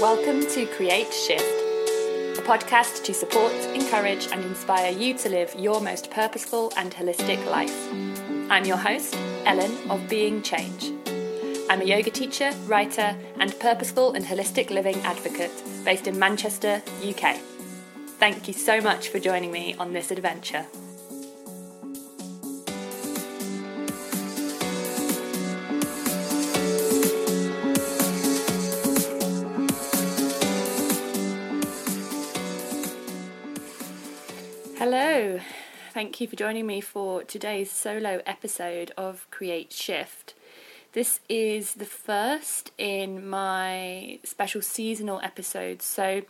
[0.00, 1.44] Welcome to Create Shift,
[2.38, 7.44] a podcast to support, encourage, and inspire you to live your most purposeful and holistic
[7.44, 7.92] life.
[8.50, 9.14] I'm your host,
[9.44, 10.94] Ellen of Being Change.
[11.68, 15.52] I'm a yoga teacher, writer, and purposeful and holistic living advocate
[15.84, 17.36] based in Manchester, UK.
[18.18, 20.64] Thank you so much for joining me on this adventure.
[36.00, 40.32] Thank you for joining me for today's solo episode of Create Shift.
[40.94, 45.84] This is the first in my special seasonal episodes.
[45.84, 46.22] So,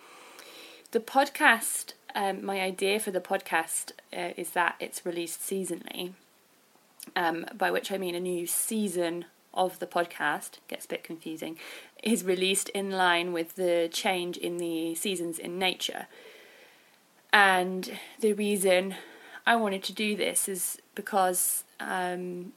[0.90, 6.14] the podcast, um, my idea for the podcast uh, is that it's released seasonally,
[7.14, 11.56] um, by which I mean a new season of the podcast, gets a bit confusing,
[12.02, 16.08] is released in line with the change in the seasons in nature.
[17.32, 18.96] And the reason
[19.46, 22.52] I wanted to do this is because um,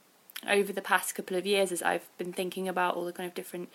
[0.48, 3.34] over the past couple of years, as I've been thinking about all the kind of
[3.34, 3.70] different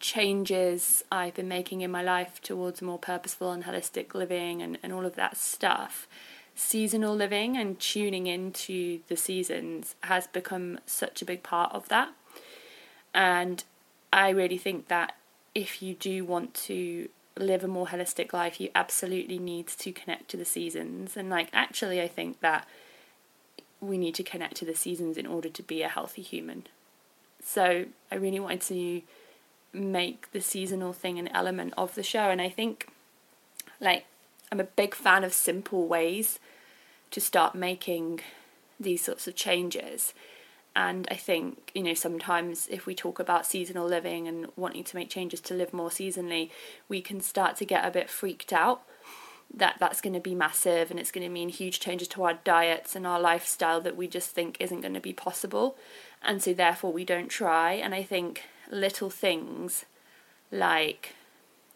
[0.00, 4.92] changes I've been making in my life towards more purposeful and holistic living and, and
[4.92, 6.06] all of that stuff,
[6.54, 12.10] seasonal living and tuning into the seasons has become such a big part of that.
[13.14, 13.64] And
[14.12, 15.16] I really think that
[15.54, 17.08] if you do want to
[17.40, 21.16] live a more holistic life, you absolutely need to connect to the seasons.
[21.16, 22.66] And, like, actually, I think that
[23.80, 26.66] we need to connect to the seasons in order to be a healthy human.
[27.42, 29.02] So, I really wanted to
[29.72, 32.30] make the seasonal thing an element of the show.
[32.30, 32.88] And I think,
[33.80, 34.06] like,
[34.50, 36.38] I'm a big fan of simple ways
[37.10, 38.20] to start making
[38.80, 40.14] these sorts of changes.
[40.76, 44.96] And I think, you know, sometimes if we talk about seasonal living and wanting to
[44.96, 46.50] make changes to live more seasonally,
[46.88, 48.82] we can start to get a bit freaked out
[49.52, 52.34] that that's going to be massive and it's going to mean huge changes to our
[52.34, 55.76] diets and our lifestyle that we just think isn't going to be possible.
[56.22, 57.72] And so therefore we don't try.
[57.72, 59.86] And I think little things
[60.52, 61.14] like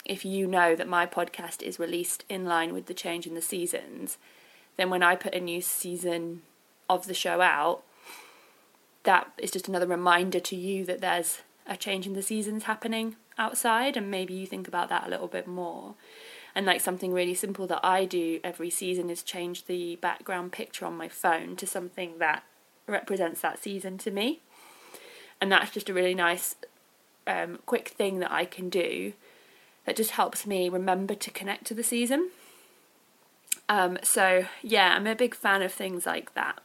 [0.05, 3.43] if you know that my podcast is released in line with the change in the
[3.43, 4.19] seasons,
[4.77, 6.43] then when I put a new season
[6.91, 7.83] of the show out,
[9.05, 13.17] that is just another reminder to you that there's a change in the seasons happening
[13.39, 15.95] outside, and maybe you think about that a little bit more.
[16.55, 20.85] And like something really simple that I do every season is change the background picture
[20.85, 22.45] on my phone to something that
[22.87, 24.41] represents that season to me.
[25.41, 26.57] And that's just a really nice,
[27.27, 29.15] um, quick thing that I can do
[29.87, 32.31] that just helps me remember to connect to the season.
[33.69, 36.61] Um, so, yeah, I'm a big fan of things like that.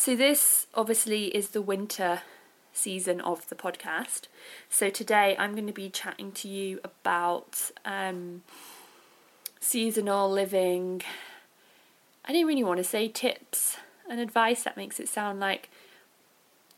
[0.00, 2.22] So, this obviously is the winter
[2.72, 4.28] season of the podcast.
[4.70, 8.42] So, today I'm going to be chatting to you about um,
[9.60, 11.02] seasonal living.
[12.24, 13.76] I didn't really want to say tips
[14.08, 15.68] and advice, that makes it sound like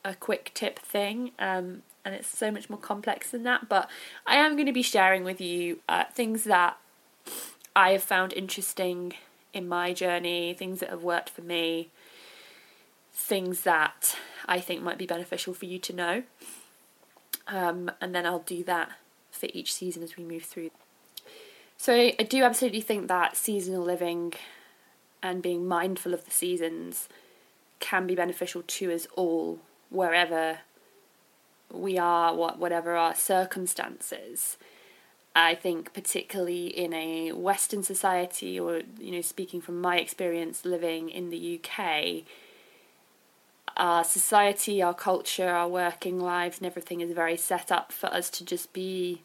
[0.05, 1.31] a quick tip thing.
[1.39, 3.69] Um, and it's so much more complex than that.
[3.69, 3.89] But
[4.27, 6.77] I am going to be sharing with you uh, things that
[7.77, 9.13] I have found interesting
[9.55, 11.91] in my journey, things that have worked for me,
[13.13, 16.23] things that I think might be beneficial for you to know.
[17.47, 18.93] Um, and then I'll do that
[19.31, 20.71] for each season as we move through.
[21.77, 24.35] So I do absolutely think that seasonal living
[25.23, 27.09] and being mindful of the seasons
[27.81, 29.59] can be beneficial to us all,
[29.91, 30.61] wherever
[31.73, 34.57] we are, what whatever our circumstances.
[35.35, 41.09] I think particularly in a Western society, or you know, speaking from my experience living
[41.09, 42.25] in the UK,
[43.77, 48.31] our society, our culture, our working lives, and everything is very set up for us
[48.31, 49.23] to just be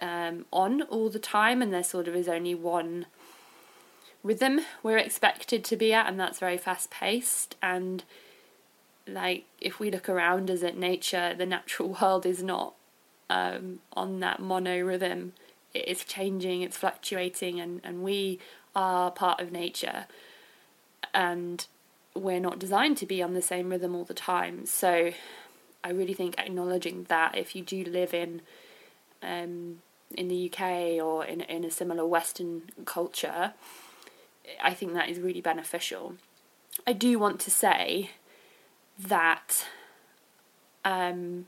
[0.00, 3.06] um, on all the time, and there sort of is only one
[4.22, 7.56] rhythm we're expected to be at, and that's very fast paced.
[7.62, 8.02] And
[9.06, 12.74] like, if we look around us at nature, the natural world is not
[13.30, 15.34] um, on that mono rhythm.
[15.72, 18.38] It is changing, it's fluctuating, and, and we
[18.74, 20.06] are part of nature.
[21.12, 21.66] And
[22.14, 24.66] we're not designed to be on the same rhythm all the time.
[24.66, 25.12] So
[25.82, 28.42] I really think acknowledging that if you do live in
[29.22, 29.82] um,
[30.16, 33.54] in the UK or in in a similar Western culture,
[34.62, 36.14] I think that is really beneficial.
[36.86, 38.10] I do want to say
[38.98, 39.66] that
[40.84, 41.46] um,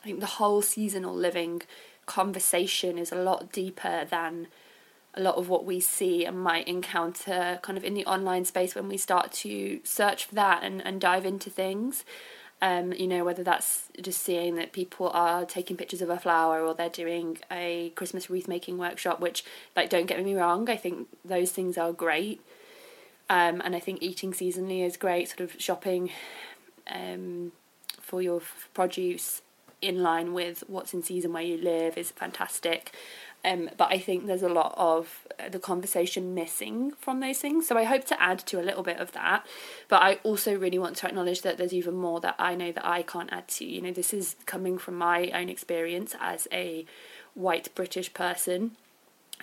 [0.00, 1.62] I think the whole seasonal living
[2.06, 4.48] conversation is a lot deeper than
[5.16, 8.74] a lot of what we see and might encounter kind of in the online space
[8.74, 12.04] when we start to search for that and, and dive into things.
[12.62, 16.62] Um, you know, whether that's just seeing that people are taking pictures of a flower
[16.62, 19.44] or they're doing a Christmas wreath making workshop, which,
[19.76, 22.40] like, don't get me wrong, I think those things are great.
[23.28, 26.10] Um, and I think eating seasonally is great, sort of shopping
[26.90, 27.52] um,
[28.00, 28.40] for your
[28.72, 29.42] produce
[29.82, 32.92] in line with what's in season where you live is fantastic.
[33.44, 37.66] Um, but I think there's a lot of uh, the conversation missing from those things.
[37.68, 39.46] So I hope to add to a little bit of that.
[39.88, 42.86] But I also really want to acknowledge that there's even more that I know that
[42.86, 43.64] I can't add to.
[43.66, 46.86] You know, this is coming from my own experience as a
[47.34, 48.72] white British person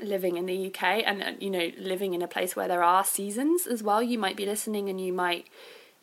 [0.01, 3.04] living in the UK and, uh, you know, living in a place where there are
[3.04, 4.01] seasons as well.
[4.01, 5.47] You might be listening and you might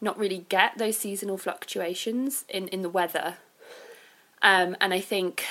[0.01, 3.39] not really get those seasonal fluctuations in, in the weather.
[4.43, 5.44] Um, and I think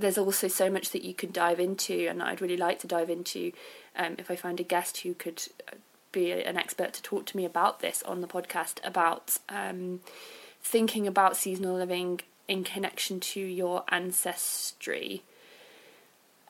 [0.00, 3.10] there's also so much that you could dive into, and I'd really like to dive
[3.10, 3.52] into
[3.96, 5.76] um, if I find a guest who could uh,
[6.12, 10.00] be an expert to talk to me about this on the podcast about um,
[10.62, 15.22] thinking about seasonal living in connection to your ancestry.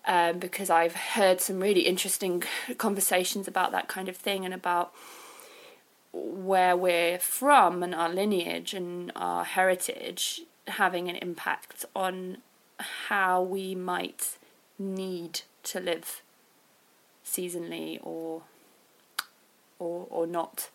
[0.07, 2.45] Um, because I've heard some really interesting
[2.79, 4.93] conversations about that kind of thing and about
[6.13, 12.39] where we're from and our lineage and our heritage having an impact on
[13.09, 14.39] how we might
[14.79, 16.23] need to live
[17.25, 18.43] seasonally or
[19.79, 20.71] or or not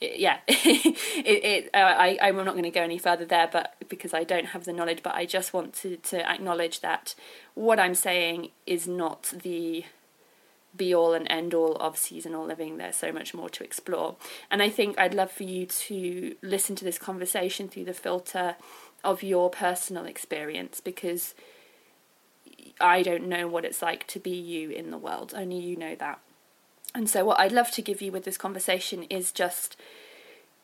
[0.00, 4.14] yeah it, it uh, I I'm not going to go any further there but because
[4.14, 7.14] I don't have the knowledge but I just want to to acknowledge that
[7.54, 9.84] what I'm saying is not the
[10.76, 12.76] be all and end all of seasonal living.
[12.76, 14.16] There's so much more to explore.
[14.50, 18.56] And I think I'd love for you to listen to this conversation through the filter
[19.04, 21.34] of your personal experience because
[22.80, 25.32] I don't know what it's like to be you in the world.
[25.36, 26.20] Only you know that.
[26.94, 29.76] And so, what I'd love to give you with this conversation is just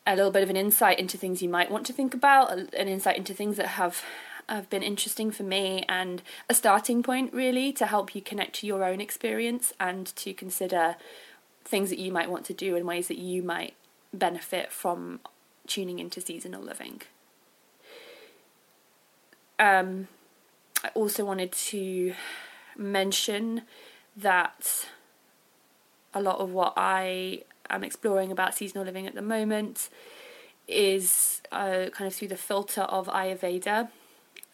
[0.06, 2.88] a little bit of an insight into things you might want to think about, an
[2.88, 4.02] insight into things that have
[4.48, 8.66] have been interesting for me, and a starting point really to help you connect to
[8.66, 10.96] your own experience and to consider
[11.64, 13.74] things that you might want to do and ways that you might
[14.12, 15.20] benefit from
[15.66, 17.02] tuning into seasonal living.
[19.60, 20.08] Um,
[20.82, 22.14] I also wanted to
[22.76, 23.62] mention
[24.16, 24.88] that
[26.14, 29.90] a lot of what I am exploring about seasonal living at the moment
[30.66, 33.90] is uh, kind of through the filter of Ayurveda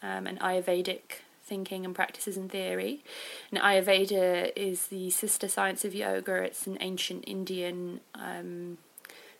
[0.03, 3.01] um, and Ayurvedic thinking and practices and theory.
[3.49, 8.77] And Ayurveda is the sister science of yoga, it's an ancient Indian um,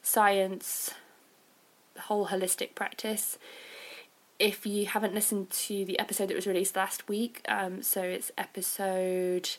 [0.02, 0.92] science,
[2.00, 3.38] whole holistic practice
[4.40, 8.32] if you haven't listened to the episode that was released last week, um, so it's
[8.38, 9.50] episode,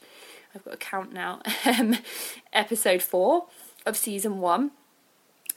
[0.55, 1.97] I've got a count now, um,
[2.53, 3.47] episode four
[3.85, 4.71] of season one.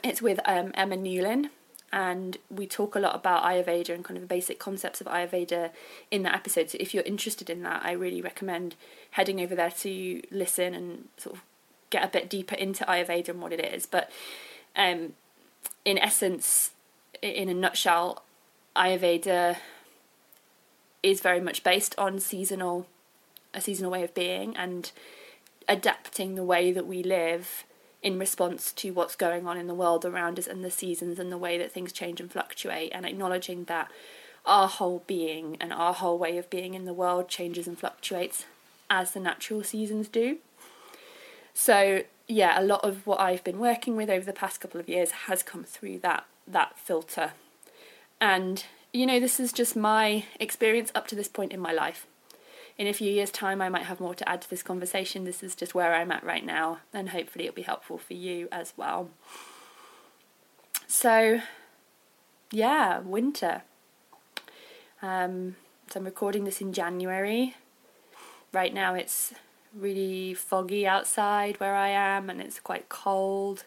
[0.03, 1.49] It's with um, Emma Newlin,
[1.93, 5.69] and we talk a lot about Ayurveda and kind of the basic concepts of Ayurveda
[6.09, 6.71] in that episode.
[6.71, 8.75] So if you're interested in that, I really recommend
[9.11, 11.43] heading over there to listen and sort of
[11.91, 13.85] get a bit deeper into Ayurveda and what it is.
[13.85, 14.09] But
[14.75, 15.13] um,
[15.85, 16.71] in essence,
[17.21, 18.23] in a nutshell,
[18.75, 19.57] Ayurveda
[21.03, 22.87] is very much based on seasonal
[23.53, 24.91] a seasonal way of being and
[25.67, 27.65] adapting the way that we live
[28.01, 31.31] in response to what's going on in the world around us and the seasons and
[31.31, 33.91] the way that things change and fluctuate and acknowledging that
[34.45, 38.45] our whole being and our whole way of being in the world changes and fluctuates
[38.89, 40.37] as the natural seasons do.
[41.53, 44.89] So yeah, a lot of what I've been working with over the past couple of
[44.89, 47.33] years has come through that that filter
[48.21, 48.63] and,
[48.93, 52.05] you know, this is just my experience up to this point in my life.
[52.77, 55.25] In a few years' time, I might have more to add to this conversation.
[55.25, 58.47] This is just where I'm at right now, and hopefully, it'll be helpful for you
[58.51, 59.09] as well.
[60.87, 61.41] So,
[62.51, 63.63] yeah, winter.
[65.01, 65.57] Um,
[65.89, 67.55] so, I'm recording this in January.
[68.53, 69.33] Right now, it's
[69.75, 73.63] really foggy outside where I am, and it's quite cold.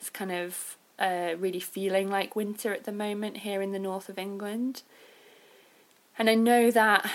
[0.00, 4.08] It's kind of uh, really feeling like winter at the moment here in the north
[4.08, 4.82] of England.
[6.18, 7.10] And I know that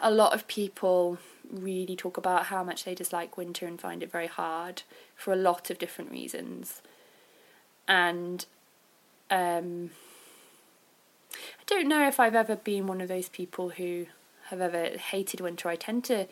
[0.00, 1.18] a lot of people
[1.50, 4.82] really talk about how much they dislike winter and find it very hard
[5.16, 6.80] for a lot of different reasons.
[7.88, 8.46] And
[9.30, 9.90] um,
[11.32, 14.06] I don't know if I've ever been one of those people who
[14.50, 15.68] have ever hated winter.
[15.68, 16.26] I tend to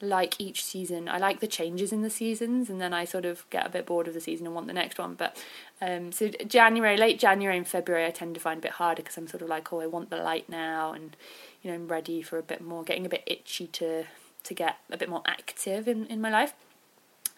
[0.00, 1.08] like each season.
[1.08, 3.86] I like the changes in the seasons, and then I sort of get a bit
[3.86, 5.14] bored of the season and want the next one.
[5.14, 5.36] But
[5.80, 9.16] um, so January, late January and February, I tend to find a bit harder because
[9.16, 11.16] I'm sort of like, oh, I want the light now, and
[11.62, 14.04] you know, I'm ready for a bit more, getting a bit itchy to
[14.44, 16.54] to get a bit more active in in my life.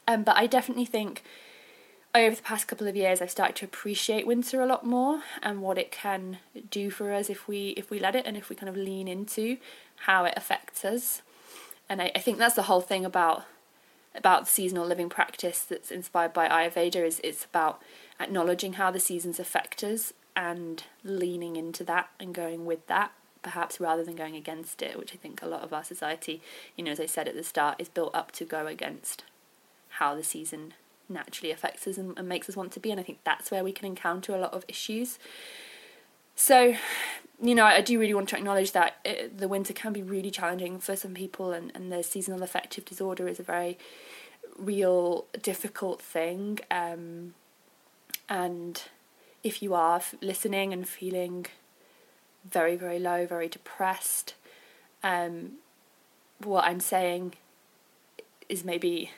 [0.07, 1.23] Um, but I definitely think
[2.15, 5.63] over the past couple of years I've started to appreciate winter a lot more and
[5.63, 6.39] what it can
[6.71, 9.07] do for us if we if we let it and if we kind of lean
[9.07, 9.59] into
[10.07, 11.23] how it affects us.
[11.91, 13.45] And I, I think that's the whole thing about
[14.15, 17.81] about seasonal living practice that's inspired by Ayurveda is it's about
[18.19, 23.79] acknowledging how the seasons affect us and leaning into that and going with that perhaps
[23.79, 26.43] rather than going against it which i think a lot of our society
[26.77, 29.25] you know as i said at the start is built up to go against
[29.91, 30.75] how the season
[31.09, 32.91] naturally affects us and, and makes us want to be.
[32.91, 35.19] And i think that's where we can encounter a lot of issues
[36.41, 36.75] so
[37.43, 40.31] you know i do really want to acknowledge that it, the winter can be really
[40.31, 43.79] challenging for some people and, and the seasonal affective disorder is a very
[44.59, 47.35] real difficult thing um,
[48.29, 48.85] and
[49.43, 51.47] if you are listening and feeling
[52.49, 54.35] very, very low, very depressed,
[55.03, 55.53] um,
[56.43, 57.35] what I'm saying
[58.49, 59.11] is maybe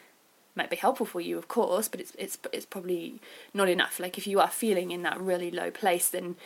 [0.55, 3.21] might be helpful for you, of course, but it's it's it's probably
[3.55, 3.99] not enough.
[3.99, 6.37] Like if you are feeling in that really low place, then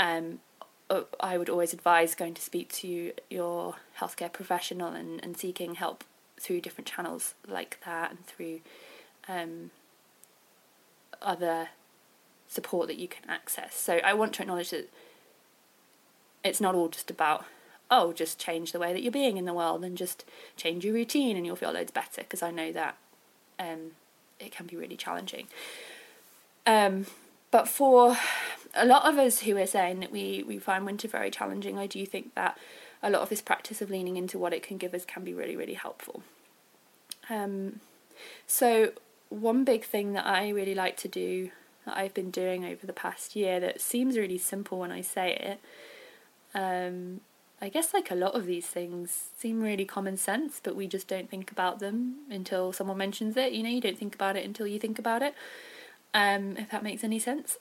[0.00, 0.40] um,
[0.88, 5.74] uh, I would always advise going to speak to your healthcare professional and, and seeking
[5.74, 6.02] help
[6.40, 8.60] through different channels like that and through
[9.28, 9.70] um,
[11.20, 11.68] other
[12.48, 13.76] support that you can access.
[13.76, 14.90] So I want to acknowledge that
[16.42, 17.44] it's not all just about
[17.90, 20.24] oh just change the way that you're being in the world and just
[20.56, 22.96] change your routine and you'll feel loads better because I know that
[23.58, 23.92] um,
[24.38, 25.48] it can be really challenging.
[26.66, 27.04] Um,
[27.50, 28.16] but for
[28.74, 31.86] a lot of us who are saying that we, we find winter very challenging, I
[31.86, 32.58] do think that
[33.02, 35.34] a lot of this practice of leaning into what it can give us can be
[35.34, 36.22] really, really helpful.
[37.28, 37.80] Um,
[38.46, 38.92] so,
[39.28, 41.50] one big thing that I really like to do
[41.86, 45.34] that I've been doing over the past year that seems really simple when I say
[45.34, 45.60] it.
[46.58, 47.20] Um,
[47.62, 51.08] I guess like a lot of these things seem really common sense, but we just
[51.08, 53.52] don't think about them until someone mentions it.
[53.52, 55.34] You know, you don't think about it until you think about it.
[56.12, 57.56] Um, if that makes any sense.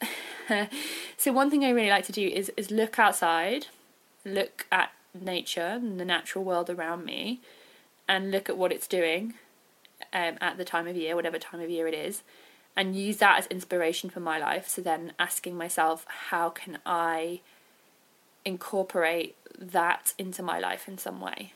[1.17, 3.67] so one thing I really like to do is is look outside,
[4.25, 7.41] look at nature and the natural world around me,
[8.07, 9.35] and look at what it's doing
[10.13, 12.23] um, at the time of year, whatever time of year it is,
[12.75, 14.67] and use that as inspiration for my life.
[14.67, 17.41] So then asking myself, how can I
[18.45, 21.53] incorporate that into my life in some way?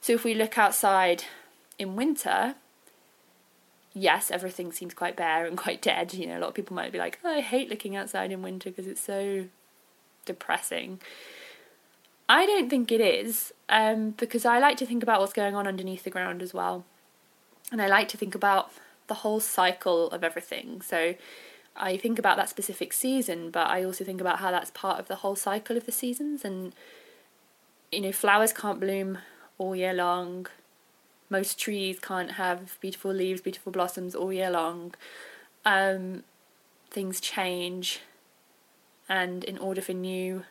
[0.00, 1.24] So if we look outside
[1.78, 2.54] in winter,
[3.96, 6.12] yes, everything seems quite bare and quite dead.
[6.12, 8.42] You know, a lot of people might be like, oh, I hate looking outside in
[8.42, 9.46] winter because it's so
[10.26, 11.00] depressing.
[12.28, 15.66] I don't think it is, um, because I like to think about what's going on
[15.66, 16.84] underneath the ground as well.
[17.72, 18.70] And I like to think about
[19.06, 20.82] the whole cycle of everything.
[20.82, 21.14] So
[21.74, 25.08] I think about that specific season, but I also think about how that's part of
[25.08, 26.44] the whole cycle of the seasons.
[26.44, 26.74] And,
[27.90, 29.18] you know, flowers can't bloom
[29.56, 30.48] all year long.
[31.28, 34.94] Most trees can't have beautiful leaves, beautiful blossoms all year long.
[35.64, 36.22] Um,
[36.90, 38.00] things change.
[39.08, 40.44] And in order for new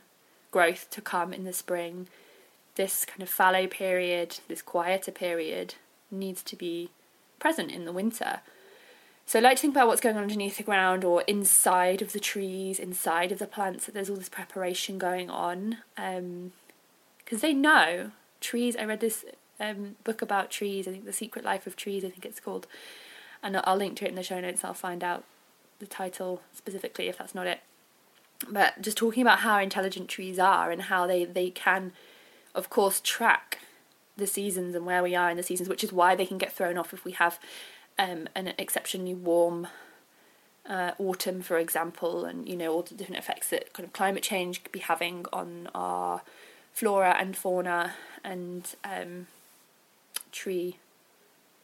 [0.51, 2.07] growth to come in the spring,
[2.75, 5.75] this kind of fallow period, this quieter period,
[6.11, 6.89] needs to be
[7.39, 8.41] present in the winter.
[9.25, 12.13] So I like to think about what's going on underneath the ground or inside of
[12.13, 15.77] the trees, inside of the plants, that there's all this preparation going on.
[15.95, 16.19] Because
[17.33, 19.25] um, they know trees, I read this
[19.59, 22.67] um, book about trees, I think The Secret Life of Trees, I think it's called.
[23.43, 25.23] And I'll link to it in the show notes, I'll find out
[25.79, 27.59] the title specifically if that's not it.
[28.49, 31.93] But just talking about how intelligent trees are and how they, they can,
[32.53, 33.59] of course, track
[34.17, 36.53] the seasons and where we are in the seasons, which is why they can get
[36.53, 37.39] thrown off if we have
[37.97, 39.67] um, an exceptionally warm
[40.67, 44.23] uh, autumn, for example, and you know all the different effects that kind of climate
[44.23, 46.21] change could be having on our
[46.73, 47.93] flora and fauna
[48.23, 49.27] and um,
[50.35, 50.77] tree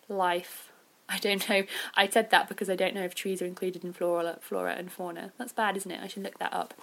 [0.08, 0.72] life.
[1.10, 1.64] I don't know.
[1.96, 4.90] I said that because I don't know if trees are included in flora, flora and
[4.90, 5.34] fauna.
[5.38, 6.00] That's bad, isn't it?
[6.02, 6.74] I should look that up.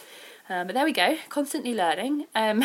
[0.50, 1.16] Um, but there we go.
[1.30, 2.26] Constantly learning.
[2.34, 2.62] Um,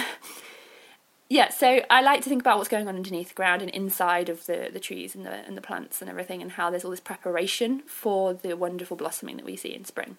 [1.29, 4.27] yeah, so I like to think about what's going on underneath the ground and inside
[4.27, 6.91] of the, the trees and the and the plants and everything, and how there's all
[6.91, 10.17] this preparation for the wonderful blossoming that we see in spring.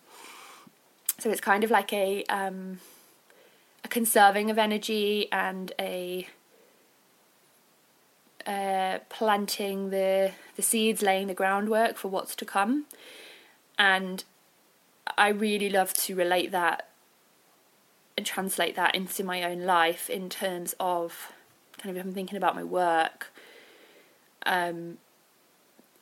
[1.19, 2.81] So it's kind of like a um,
[3.85, 6.27] a conserving of energy and a
[8.47, 12.87] uh, planting the the seeds, laying the groundwork for what's to come,
[13.79, 14.25] and
[15.17, 16.89] I really love to relate that
[18.17, 21.33] and translate that into my own life in terms of
[21.79, 23.33] kind of if I'm thinking about my work,
[24.47, 24.99] um,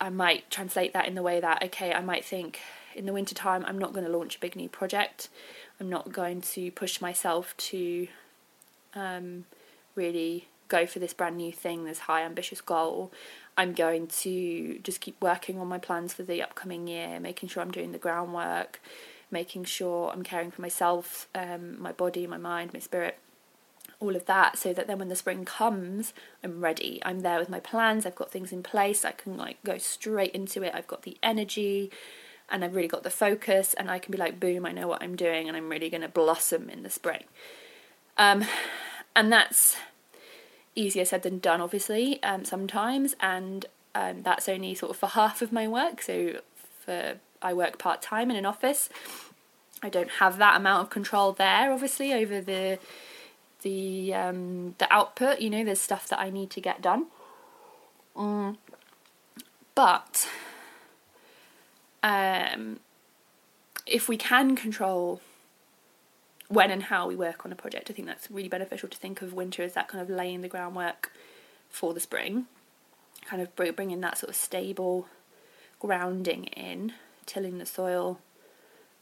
[0.01, 2.61] I might translate that in the way that okay, I might think
[2.95, 5.29] in the winter time I'm not going to launch a big new project.
[5.81, 8.09] I'm not going to push myself to
[8.95, 9.47] um,
[9.95, 13.13] really go for this brand new thing, this high ambitious goal,
[13.59, 17.63] I'm going to just keep working on my plans for the upcoming year, making sure
[17.63, 18.81] I'm doing the groundwork,
[19.31, 23.19] making sure I'm caring for myself, um, my body, my mind, my spirit,
[24.01, 27.01] all of that, so that then when the spring comes, I'm ready.
[27.05, 28.07] I'm there with my plans.
[28.07, 29.05] I've got things in place.
[29.05, 30.73] I can like go straight into it.
[30.75, 31.91] I've got the energy,
[32.49, 35.03] and I've really got the focus, and I can be like, boom, I know what
[35.03, 37.25] I'm doing, and I'm really going to blossom in the spring.
[38.17, 38.45] Um,
[39.15, 39.77] and that's
[40.75, 45.43] easier said than done, obviously, um, sometimes, and um, that's only sort of for half
[45.43, 46.03] of my work.
[46.03, 46.41] So
[46.85, 48.89] for I work part time in an office.
[49.83, 52.79] I don't have that amount of control there, obviously, over the
[53.63, 55.41] the um, the output.
[55.41, 57.07] You know, there's stuff that I need to get done.
[58.17, 58.57] Mm.
[59.75, 60.29] But
[62.03, 62.81] um,
[63.87, 65.21] if we can control
[66.49, 67.91] when and how we work on a project.
[67.91, 70.49] I think that's really beneficial to think of winter as that kind of laying the
[70.49, 71.13] groundwork
[71.69, 72.47] for the spring,
[73.25, 75.07] kind of bringing that sort of stable
[75.79, 76.93] grounding in,
[77.27, 78.21] tilling the soil,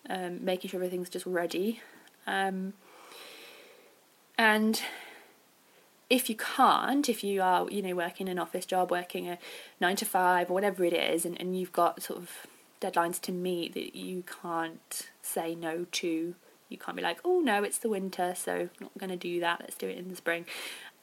[0.08, 1.80] um, making sure everything's just ready.
[2.26, 2.74] Um,
[4.38, 4.80] and
[6.08, 9.38] if you can't, if you are, you know, working an office job, working a
[9.80, 12.30] nine to five or whatever it is, and, and you've got sort of
[12.80, 16.34] deadlines to meet that you can't say no to
[16.70, 19.40] you can't be like, oh no, it's the winter, so I'm not going to do
[19.40, 19.60] that.
[19.60, 20.46] Let's do it in the spring.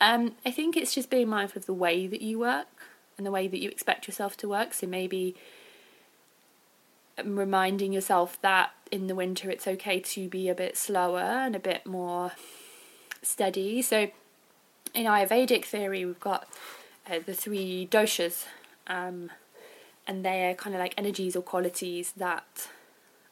[0.02, 2.68] Um, I think it's just being mindful of the way that you work
[3.18, 4.74] and the way that you expect yourself to work.
[4.74, 5.36] So maybe
[7.18, 11.56] um, reminding yourself that in the winter it's okay to be a bit slower and
[11.56, 12.32] a bit more
[13.22, 13.82] steady.
[13.82, 14.10] So
[14.94, 16.48] in Ayurvedic theory, we've got
[17.10, 18.46] uh, the three doshas,
[18.88, 19.32] um,
[20.08, 22.70] and they're kind of like energies or qualities that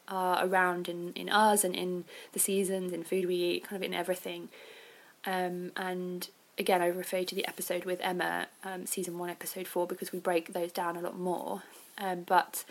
[0.07, 3.87] are around in, in us and in the seasons, in food we eat, kind of
[3.87, 4.49] in everything.
[5.25, 9.87] Um, and again, I refer to the episode with Emma, um, season one, episode four,
[9.87, 11.63] because we break those down a lot more.
[11.97, 12.63] Um, but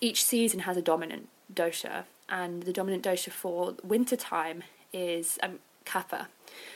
[0.00, 5.60] each season has a dominant dosha, and the dominant dosha for winter time is um,
[5.84, 6.26] kapha.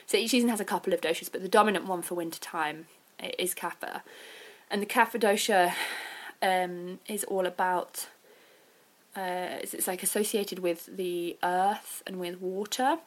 [0.06, 2.86] So each season has a couple of doshas, but the dominant one for winter time
[3.38, 4.02] is kapha.
[4.70, 5.72] And the kapha dosha
[6.40, 8.08] um, is all about
[9.16, 12.98] uh, it's, like associated with the earth and with water.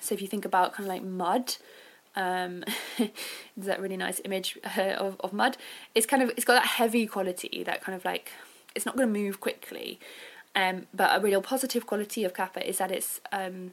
[0.00, 1.56] So if you think about kind of like mud,
[2.16, 2.64] um,
[2.98, 3.10] there's
[3.56, 5.56] that really nice image uh, of of mud.
[5.94, 8.32] It's kind of it's got that heavy quality, that kind of like
[8.74, 9.98] it's not going to move quickly.
[10.54, 13.72] Um, but a real positive quality of kapha is that it's um,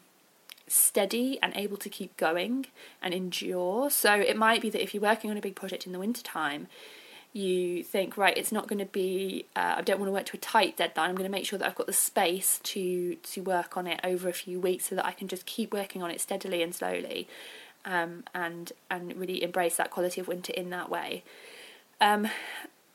[0.68, 2.68] steady and able to keep going
[3.02, 3.90] and endure.
[3.90, 6.24] So it might be that if you're working on a big project in the winter
[6.24, 6.68] time,
[7.32, 10.36] you think right it's not going to be uh, i don't want to work to
[10.36, 11.10] a tight deadline.
[11.10, 14.00] I'm going to make sure that i've got the space to to work on it
[14.04, 16.74] over a few weeks so that i can just keep working on it steadily and
[16.74, 17.28] slowly
[17.86, 21.24] um, and and really embrace that quality of winter in that way.
[22.02, 22.28] Um,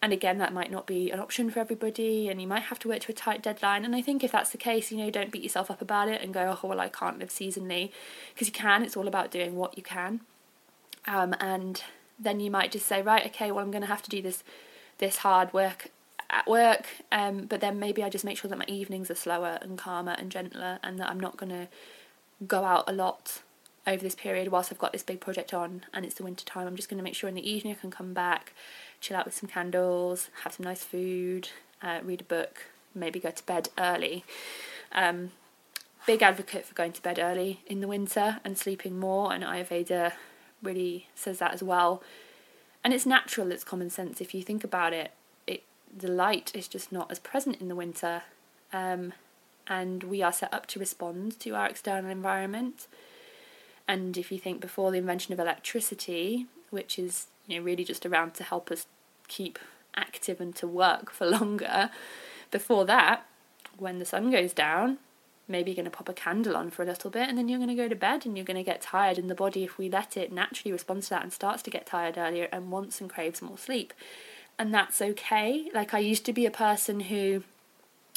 [0.02, 2.88] and again that might not be an option for everybody and you might have to
[2.88, 3.84] work to a tight deadline.
[3.84, 6.20] And i think if that's the case you know don't beat yourself up about it
[6.22, 7.90] and go oh well i can't live seasonally.
[8.34, 10.20] Because you can it's all about doing what you can.
[11.06, 11.82] Um, and
[12.18, 14.42] then you might just say, right, okay, well, I'm going to have to do this
[14.98, 15.90] this hard work
[16.30, 19.58] at work, um, but then maybe I just make sure that my evenings are slower
[19.60, 21.68] and calmer and gentler, and that I'm not going to
[22.46, 23.42] go out a lot
[23.86, 26.66] over this period whilst I've got this big project on and it's the winter time.
[26.66, 28.54] I'm just going to make sure in the evening I can come back,
[29.00, 31.50] chill out with some candles, have some nice food,
[31.82, 34.24] uh, read a book, maybe go to bed early.
[34.92, 35.32] Um,
[36.06, 40.12] big advocate for going to bed early in the winter and sleeping more, and Ayurveda
[40.62, 42.02] really says that as well.
[42.82, 45.12] And it's natural, it's common sense if you think about it.
[45.46, 45.62] It
[45.96, 48.22] the light is just not as present in the winter.
[48.72, 49.12] Um,
[49.66, 52.86] and we are set up to respond to our external environment.
[53.88, 58.04] And if you think before the invention of electricity, which is you know really just
[58.04, 58.86] around to help us
[59.28, 59.58] keep
[59.96, 61.90] active and to work for longer,
[62.50, 63.26] before that,
[63.78, 64.98] when the sun goes down,
[65.46, 67.58] maybe you're going to pop a candle on for a little bit and then you're
[67.58, 69.76] going to go to bed and you're going to get tired and the body if
[69.76, 73.00] we let it naturally responds to that and starts to get tired earlier and wants
[73.00, 73.92] and craves more sleep.
[74.58, 75.70] And that's okay.
[75.74, 77.42] Like i used to be a person who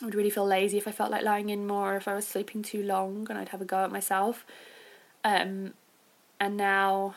[0.01, 2.61] would really feel lazy if i felt like lying in more if i was sleeping
[2.61, 4.45] too long and i'd have a go at myself.
[5.23, 5.73] Um,
[6.39, 7.15] and now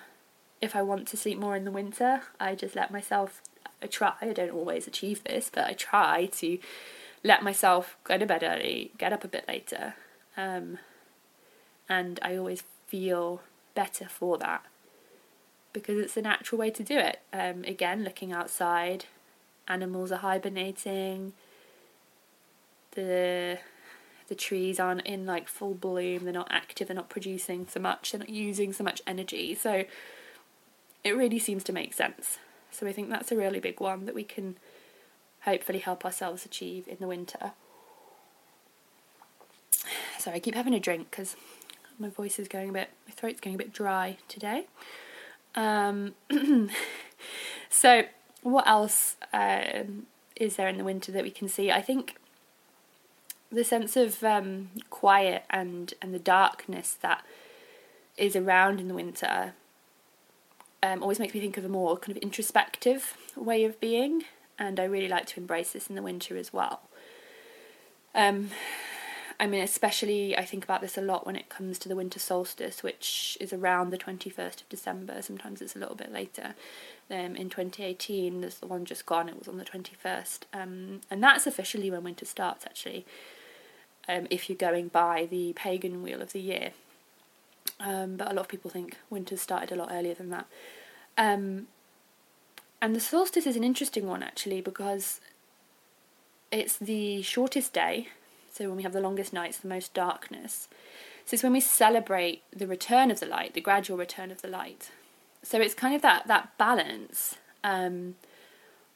[0.60, 3.42] if i want to sleep more in the winter i just let myself
[3.82, 6.58] i try i don't always achieve this but i try to
[7.22, 9.94] let myself go to bed early, get up a bit later,
[10.36, 10.78] um,
[11.88, 13.42] and I always feel
[13.74, 14.64] better for that
[15.72, 17.20] because it's a natural way to do it.
[17.32, 19.04] Um, again, looking outside,
[19.68, 21.32] animals are hibernating.
[22.92, 23.58] The
[24.28, 26.24] the trees aren't in like full bloom.
[26.24, 26.86] They're not active.
[26.88, 28.12] They're not producing so much.
[28.12, 29.54] They're not using so much energy.
[29.56, 29.84] So
[31.02, 32.38] it really seems to make sense.
[32.70, 34.56] So I think that's a really big one that we can
[35.42, 37.52] hopefully help ourselves achieve in the winter.
[40.18, 41.36] Sorry, I keep having a drink because
[41.98, 44.66] my voice is going a bit, my throat's going a bit dry today.
[45.54, 46.14] Um,
[47.68, 48.02] so,
[48.42, 51.70] what else um, is there in the winter that we can see?
[51.70, 52.16] I think
[53.50, 57.24] the sense of um, quiet and and the darkness that
[58.16, 59.54] is around in the winter
[60.82, 64.24] um, always makes me think of a more kind of introspective way of being,
[64.60, 66.82] and I really like to embrace this in the winter as well.
[68.14, 68.50] Um,
[69.40, 72.18] I mean, especially I think about this a lot when it comes to the winter
[72.18, 75.22] solstice, which is around the 21st of December.
[75.22, 76.54] Sometimes it's a little bit later.
[77.10, 80.40] Um, in 2018, there's the one just gone, it was on the 21st.
[80.52, 83.06] Um, and that's officially when winter starts, actually,
[84.08, 86.72] um, if you're going by the pagan wheel of the year.
[87.80, 90.46] Um, but a lot of people think winter started a lot earlier than that.
[92.82, 95.20] And the solstice is an interesting one, actually, because
[96.50, 98.08] it's the shortest day
[98.52, 100.68] so when we have the longest nights, the most darkness.
[101.24, 104.48] So it's when we celebrate the return of the light, the gradual return of the
[104.48, 104.90] light.
[105.42, 108.16] So it's kind of that that balance um,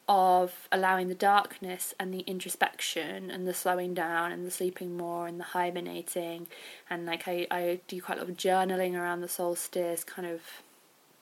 [0.07, 5.25] of allowing the darkness and the introspection and the slowing down and the sleeping more
[5.25, 6.47] and the hibernating
[6.89, 10.41] and like I, I do quite a lot of journaling around the solstice, kind of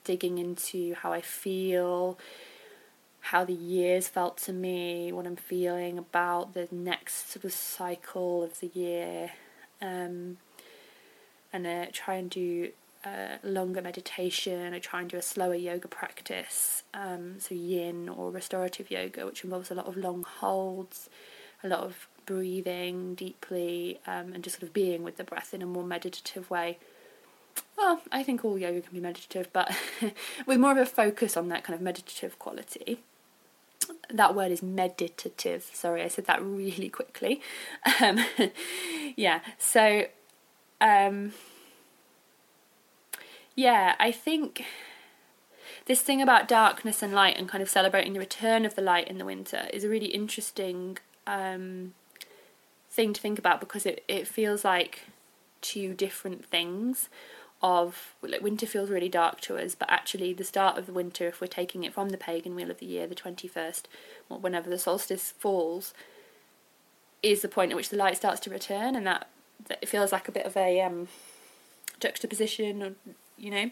[0.02, 2.18] digging into how I feel,
[3.24, 8.42] how the years felt to me, what I'm feeling about the next sort of cycle
[8.42, 9.32] of the year,
[9.80, 10.36] um,
[11.50, 14.74] and uh, try and do a longer meditation.
[14.74, 19.42] I try and do a slower yoga practice, um, so yin or restorative yoga, which
[19.42, 21.08] involves a lot of long holds,
[21.62, 25.62] a lot of breathing deeply, um, and just sort of being with the breath in
[25.62, 26.76] a more meditative way.
[27.78, 29.74] Well, I think all yoga can be meditative, but
[30.46, 32.98] with more of a focus on that kind of meditative quality
[34.10, 35.70] that word is meditative.
[35.72, 37.40] Sorry, I said that really quickly.
[38.00, 38.24] Um,
[39.16, 40.06] yeah, so
[40.80, 41.32] um,
[43.54, 44.64] yeah, I think
[45.86, 49.08] this thing about darkness and light and kind of celebrating the return of the light
[49.08, 51.94] in the winter is a really interesting um,
[52.90, 55.02] thing to think about because it, it feels like
[55.60, 57.08] two different things
[57.64, 61.26] of like winter feels really dark to us, but actually the start of the winter,
[61.26, 63.88] if we're taking it from the pagan wheel of the year, the twenty first,
[64.28, 65.94] or whenever the solstice falls,
[67.22, 69.30] is the point at which the light starts to return, and that,
[69.68, 71.08] that it feels like a bit of a um,
[72.00, 72.92] juxtaposition, or
[73.38, 73.70] you know,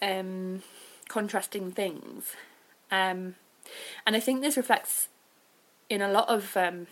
[0.00, 0.62] um,
[1.08, 2.36] contrasting things,
[2.92, 3.34] um,
[4.06, 5.08] and I think this reflects
[5.90, 6.86] in a lot of um,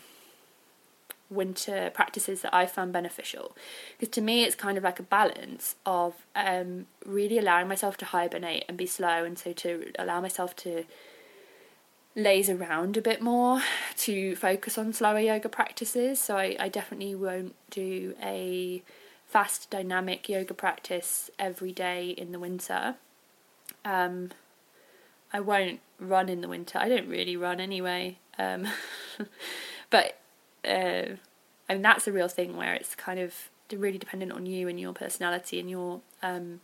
[1.29, 3.55] winter practices that I found beneficial.
[3.97, 8.05] Because to me, it's kind of like a balance of um, really allowing myself to
[8.05, 10.85] hibernate and be slow, and so to allow myself to
[12.15, 13.61] laze around a bit more,
[13.97, 16.19] to focus on slower yoga practices.
[16.19, 18.81] So I, I definitely won't do a
[19.27, 22.95] fast dynamic yoga practice every day in the winter.
[23.83, 24.31] Um,
[25.33, 26.79] I won't run in the winter.
[26.79, 28.17] I don't really run anyway.
[28.37, 28.67] Um,
[29.89, 30.17] but
[30.65, 31.15] uh,
[31.67, 34.93] and that's a real thing where it's kind of really dependent on you and your
[34.93, 36.61] personality and your um,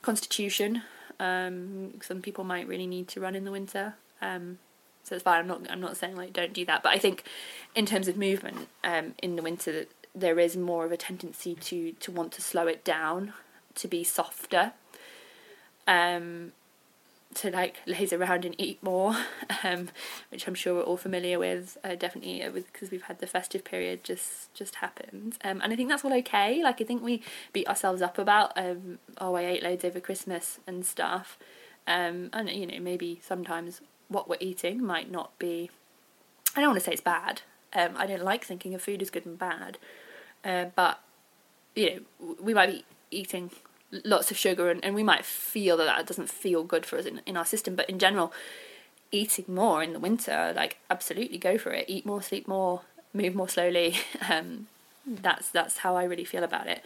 [0.00, 0.82] constitution.
[1.18, 4.58] Um, some people might really need to run in the winter, um,
[5.04, 5.40] so it's fine.
[5.40, 7.24] I'm not I'm not saying like don't do that, but I think
[7.74, 11.92] in terms of movement um, in the winter, there is more of a tendency to
[11.92, 13.32] to want to slow it down,
[13.76, 14.72] to be softer.
[15.86, 16.52] Um,
[17.34, 19.16] to like laze around and eat more,
[19.64, 19.88] um,
[20.30, 21.78] which I'm sure we're all familiar with.
[21.82, 25.88] Uh, definitely because we've had the festive period just just happened, um, and I think
[25.88, 26.62] that's all okay.
[26.62, 30.58] Like I think we beat ourselves up about um, oh I ate loads over Christmas
[30.66, 31.38] and stuff,
[31.86, 35.70] um, and you know maybe sometimes what we're eating might not be.
[36.54, 37.42] I don't want to say it's bad.
[37.72, 39.78] Um, I don't like thinking of food as good and bad,
[40.44, 41.00] uh, but
[41.74, 43.50] you know we might be eating
[44.04, 47.04] lots of sugar and, and we might feel that that doesn't feel good for us
[47.04, 48.32] in, in our system but in general
[49.10, 51.84] eating more in the winter like absolutely go for it.
[51.88, 52.80] Eat more sleep more
[53.12, 53.96] move more slowly.
[54.30, 54.68] Um,
[55.04, 56.82] that's that's how I really feel about it.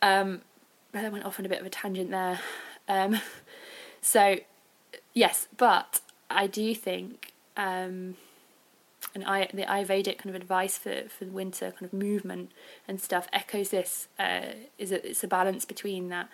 [0.00, 0.42] Um,
[0.92, 2.40] but I went off on a bit of a tangent there.
[2.88, 3.20] Um,
[4.00, 4.36] so
[5.12, 6.00] yes but
[6.30, 8.16] I do think um,
[9.16, 12.52] and I, the Ayurvedic kind of advice for, for the winter kind of movement
[12.86, 14.08] and stuff echoes this.
[14.18, 16.28] Uh, is a, it's a balance between that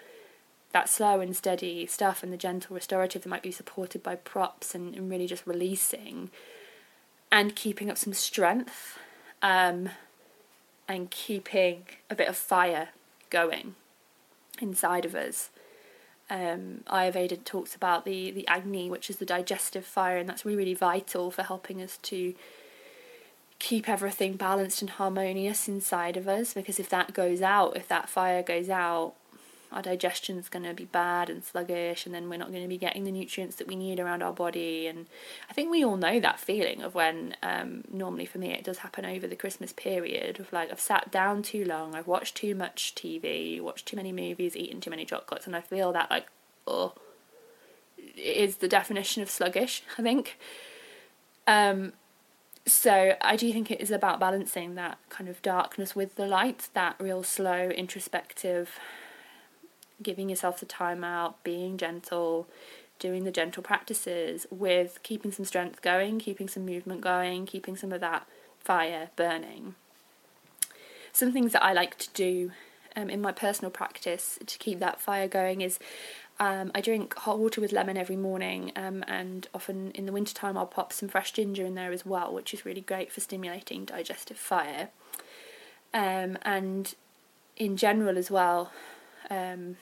[0.72, 4.74] that slow and steady stuff and the gentle restorative that might be supported by props
[4.74, 6.30] and, and really just releasing
[7.30, 8.98] and keeping up some strength
[9.42, 9.90] um,
[10.88, 12.88] and keeping a bit of fire
[13.30, 13.76] going
[14.60, 15.50] inside of us.
[16.28, 20.58] Um, Ayurveda talks about the the Agni, which is the digestive fire, and that's really
[20.58, 22.34] really vital for helping us to
[23.62, 26.52] keep everything balanced and harmonious inside of us.
[26.52, 29.14] Because if that goes out, if that fire goes out,
[29.70, 32.76] our digestion's going to be bad and sluggish, and then we're not going to be
[32.76, 34.88] getting the nutrients that we need around our body.
[34.88, 35.06] And
[35.48, 38.78] I think we all know that feeling of when, um, normally for me, it does
[38.78, 42.56] happen over the Christmas period of like I've sat down too long, I've watched too
[42.56, 46.26] much TV, watched too many movies, eaten too many chocolates, and I feel that like,
[46.66, 46.94] oh,
[47.96, 50.36] it is the definition of sluggish, I think.
[51.46, 51.92] Um,
[52.66, 56.68] so I do think it is about balancing that kind of darkness with the light,
[56.74, 58.78] that real slow, introspective
[60.02, 62.48] giving yourself the time out, being gentle,
[62.98, 67.92] doing the gentle practices with keeping some strength going, keeping some movement going, keeping some
[67.92, 68.26] of that
[68.58, 69.74] fire burning.
[71.12, 72.52] Some things that I like to do
[72.96, 75.78] um, in my personal practice to keep that fire going is
[76.38, 80.56] um, I drink hot water with lemon every morning, um, and often in the wintertime
[80.56, 83.84] I'll pop some fresh ginger in there as well, which is really great for stimulating
[83.84, 84.88] digestive fire.
[85.94, 86.94] Um, and
[87.56, 88.72] in general as well,
[89.30, 89.76] um,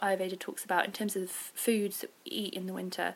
[0.00, 3.14] Ayurveda talks about in terms of foods that we eat in the winter,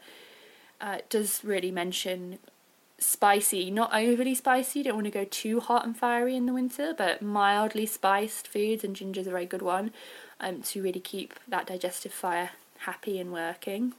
[0.81, 2.41] uh, does really mention
[2.99, 4.81] spicy, not overly spicy.
[4.81, 8.49] You don't want to go too hot and fiery in the winter, but mildly spiced
[8.49, 9.93] foods, and ginger is a very good one
[10.41, 12.51] um, to really keep that digestive fire
[12.83, 13.95] happy and working.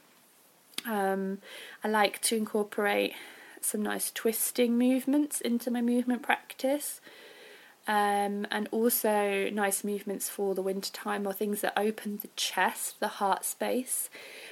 [0.86, 1.40] Um,
[1.84, 3.14] I like to incorporate
[3.62, 7.00] some nice twisting movements into my movement practice.
[7.86, 13.02] Um, and also nice movements for the winter time or things that open the chest,
[13.02, 14.10] the heart space,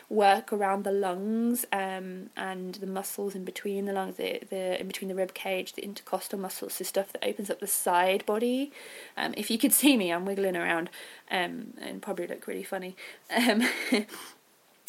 [0.09, 4.87] work around the lungs um, and the muscles in between the lungs, the, the in
[4.87, 8.73] between the rib cage, the intercostal muscles, so stuff that opens up the side body.
[9.15, 10.89] Um, if you could see me, I'm wiggling around
[11.31, 12.97] um, and probably look really funny.
[13.33, 13.63] Um,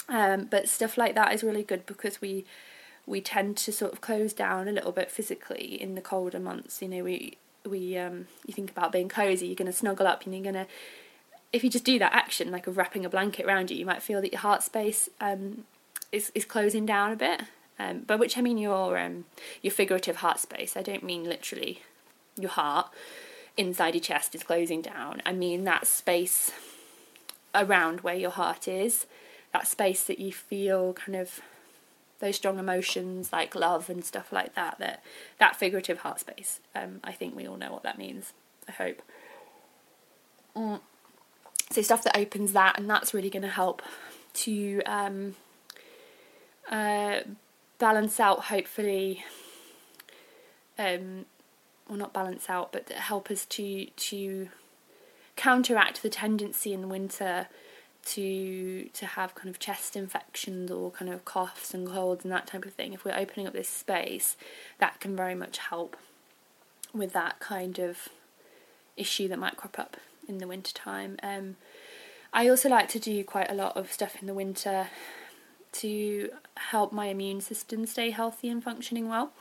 [0.08, 2.44] um, but stuff like that is really good because we
[3.06, 6.80] we tend to sort of close down a little bit physically in the colder months.
[6.82, 7.36] You know, we
[7.68, 10.66] we um, you think about being cozy, you're going to snuggle up and you're going
[10.66, 10.66] to
[11.52, 14.02] if you just do that action like of wrapping a blanket around you, you might
[14.02, 15.64] feel that your heart space um,
[16.10, 17.42] is is closing down a bit.
[17.78, 19.24] Um, by which I mean your um,
[19.60, 20.76] your figurative heart space.
[20.76, 21.82] I don't mean literally
[22.36, 22.88] your heart
[23.56, 25.20] inside your chest is closing down.
[25.26, 26.52] I mean that space
[27.54, 29.06] around where your heart is,
[29.52, 31.40] that space that you feel kind of
[32.22, 35.02] those strong emotions like love and stuff like that that
[35.38, 38.32] that figurative heart space um, i think we all know what that means
[38.68, 39.02] i hope
[40.56, 40.80] mm.
[41.70, 43.82] so stuff that opens that and that's really going to help
[44.32, 45.34] to um,
[46.70, 47.18] uh,
[47.78, 49.24] balance out hopefully
[50.78, 51.26] um,
[51.88, 54.48] well not balance out but help us to to
[55.34, 57.48] counteract the tendency in the winter
[58.04, 62.46] to to have kind of chest infections or kind of coughs and colds and that
[62.46, 64.36] type of thing if we're opening up this space
[64.78, 65.96] that can very much help
[66.92, 68.08] with that kind of
[68.96, 69.96] issue that might crop up
[70.28, 71.16] in the winter time.
[71.22, 71.56] Um,
[72.32, 74.88] I also like to do quite a lot of stuff in the winter
[75.72, 79.32] to help my immune system stay healthy and functioning well.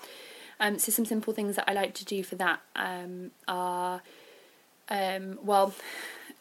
[0.60, 4.02] Um, so some simple things that I like to do for that um, are
[4.90, 5.74] um, well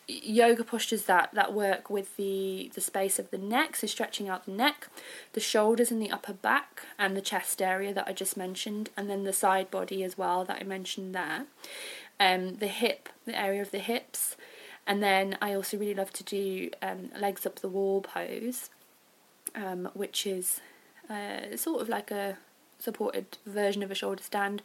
[0.08, 4.44] yoga postures that that work with the the space of the neck so stretching out
[4.44, 4.88] the neck
[5.34, 9.08] the shoulders and the upper back and the chest area that I just mentioned and
[9.08, 11.46] then the side body as well that I mentioned there.
[12.18, 14.36] Um the hip the area of the hips
[14.86, 18.70] and then I also really love to do um, legs up the wall pose
[19.54, 20.60] um, which is
[21.08, 22.38] uh, sort of like a
[22.78, 24.62] supported version of a shoulder stand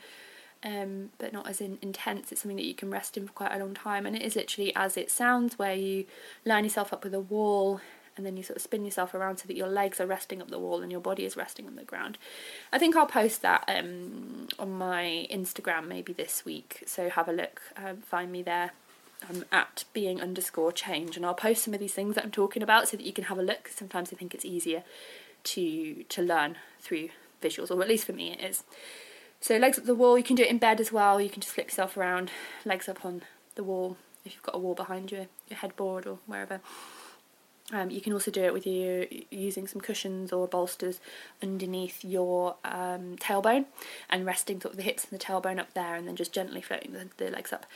[0.65, 2.31] um, but not as in intense.
[2.31, 4.35] It's something that you can rest in for quite a long time, and it is
[4.35, 6.05] literally as it sounds, where you
[6.43, 7.79] line yourself up with a wall
[8.17, 10.49] and then you sort of spin yourself around so that your legs are resting up
[10.49, 12.17] the wall and your body is resting on the ground.
[12.71, 17.33] I think I'll post that um, on my Instagram maybe this week, so have a
[17.33, 18.71] look, uh, find me there.
[19.29, 22.61] I'm at being underscore change, and I'll post some of these things that I'm talking
[22.61, 23.67] about so that you can have a look.
[23.67, 24.83] Sometimes I think it's easier
[25.43, 27.09] to to learn through
[27.41, 28.63] visuals, or at least for me it is.
[29.45, 31.21] So legs up the wall, you can do it in bed as well.
[31.21, 32.31] You can just flip yourself around,
[32.65, 33.21] legs up on
[33.53, 36.61] the wall if you've got a wall behind you, your headboard or wherever.
[37.71, 40.99] Um, you can also do it with you using some cushions or bolsters
[41.43, 43.65] underneath your um, tailbone
[44.09, 46.59] and resting sort of the hips and the tailbone up there and then just gently
[46.59, 47.67] floating the, the legs up.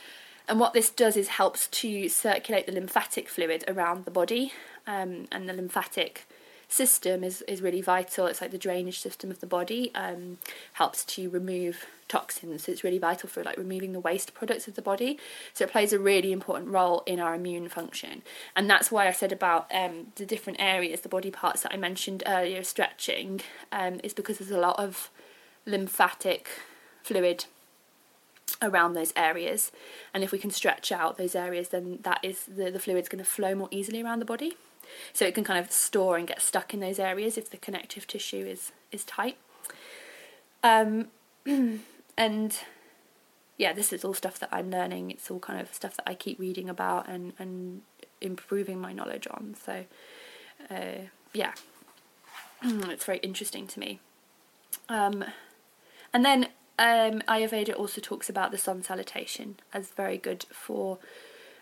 [0.48, 4.54] And what this does is helps to circulate the lymphatic fluid around the body
[4.88, 6.26] um, and the lymphatic
[6.70, 8.26] system is, is really vital.
[8.26, 10.38] It's like the drainage system of the body, um,
[10.74, 12.64] helps to remove toxins.
[12.64, 15.18] So it's really vital for like removing the waste products of the body.
[15.52, 18.22] So it plays a really important role in our immune function.
[18.54, 21.76] And that's why I said about um, the different areas, the body parts that I
[21.76, 23.40] mentioned earlier, stretching,
[23.72, 25.10] um, is because there's a lot of
[25.66, 26.48] lymphatic
[27.02, 27.46] fluid
[28.62, 29.70] around those areas
[30.12, 33.22] and if we can stretch out those areas then that is the, the fluid's going
[33.22, 34.56] to flow more easily around the body
[35.12, 38.06] so it can kind of store and get stuck in those areas if the connective
[38.06, 39.36] tissue is is tight.
[40.62, 41.08] Um,
[42.16, 42.58] and
[43.56, 45.10] yeah this is all stuff that i'm learning.
[45.10, 47.82] It's all kind of stuff that i keep reading about and and
[48.20, 49.56] improving my knowledge on.
[49.64, 49.84] So
[50.70, 51.52] uh, yeah.
[52.62, 54.00] It's very interesting to me.
[54.90, 55.24] Um,
[56.12, 56.48] and then
[56.78, 60.98] um, Ayurveda also talks about the sun salutation as very good for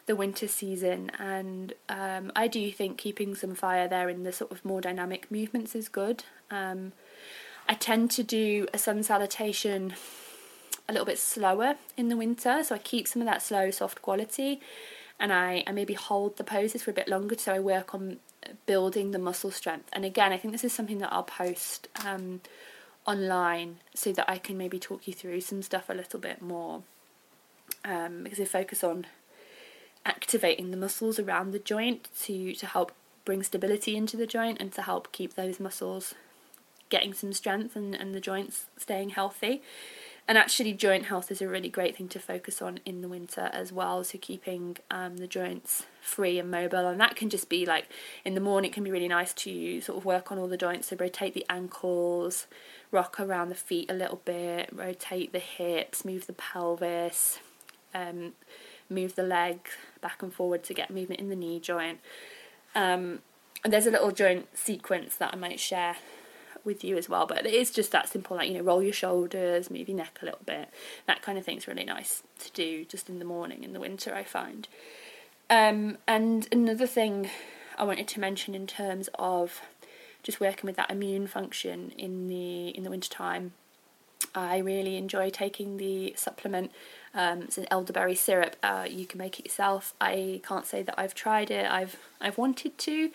[0.08, 4.50] the winter season, and um, I do think keeping some fire there in the sort
[4.50, 6.24] of more dynamic movements is good.
[6.50, 6.92] Um,
[7.68, 9.94] I tend to do a sun salutation
[10.88, 14.00] a little bit slower in the winter, so I keep some of that slow, soft
[14.00, 14.60] quality,
[15.20, 18.16] and I, I maybe hold the poses for a bit longer, so I work on
[18.64, 19.90] building the muscle strength.
[19.92, 22.40] And again, I think this is something that I'll post um,
[23.04, 26.82] online so that I can maybe talk you through some stuff a little bit more.
[27.84, 29.06] Um, because I focus on
[30.04, 32.92] activating the muscles around the joint to, to help
[33.24, 36.14] bring stability into the joint and to help keep those muscles
[36.88, 39.62] getting some strength and, and the joints staying healthy.
[40.26, 43.48] And actually, joint health is a really great thing to focus on in the winter
[43.50, 44.04] as well.
[44.04, 47.88] So, keeping um, the joints free and mobile, and that can just be like
[48.26, 50.58] in the morning, it can be really nice to sort of work on all the
[50.58, 50.88] joints.
[50.88, 52.46] So, rotate the ankles,
[52.90, 57.38] rock around the feet a little bit, rotate the hips, move the pelvis,
[57.94, 58.34] um,
[58.90, 59.60] move the leg
[60.00, 62.00] back and forward to get movement in the knee joint.
[62.74, 63.20] Um,
[63.64, 65.96] and there's a little joint sequence that I might share
[66.64, 68.92] with you as well, but it is just that simple, like, you know, roll your
[68.92, 70.68] shoulders, move your neck a little bit.
[71.06, 74.14] That kind of thing's really nice to do just in the morning in the winter,
[74.14, 74.68] I find.
[75.50, 77.30] Um, and another thing
[77.78, 79.62] I wanted to mention in terms of
[80.22, 83.52] just working with that immune function in the in the winter time.
[84.38, 86.70] I really enjoy taking the supplement.
[87.14, 88.56] Um, it's an elderberry syrup.
[88.62, 89.94] Uh, you can make it yourself.
[90.00, 91.70] I can't say that I've tried it.
[91.70, 93.10] I've I've wanted to,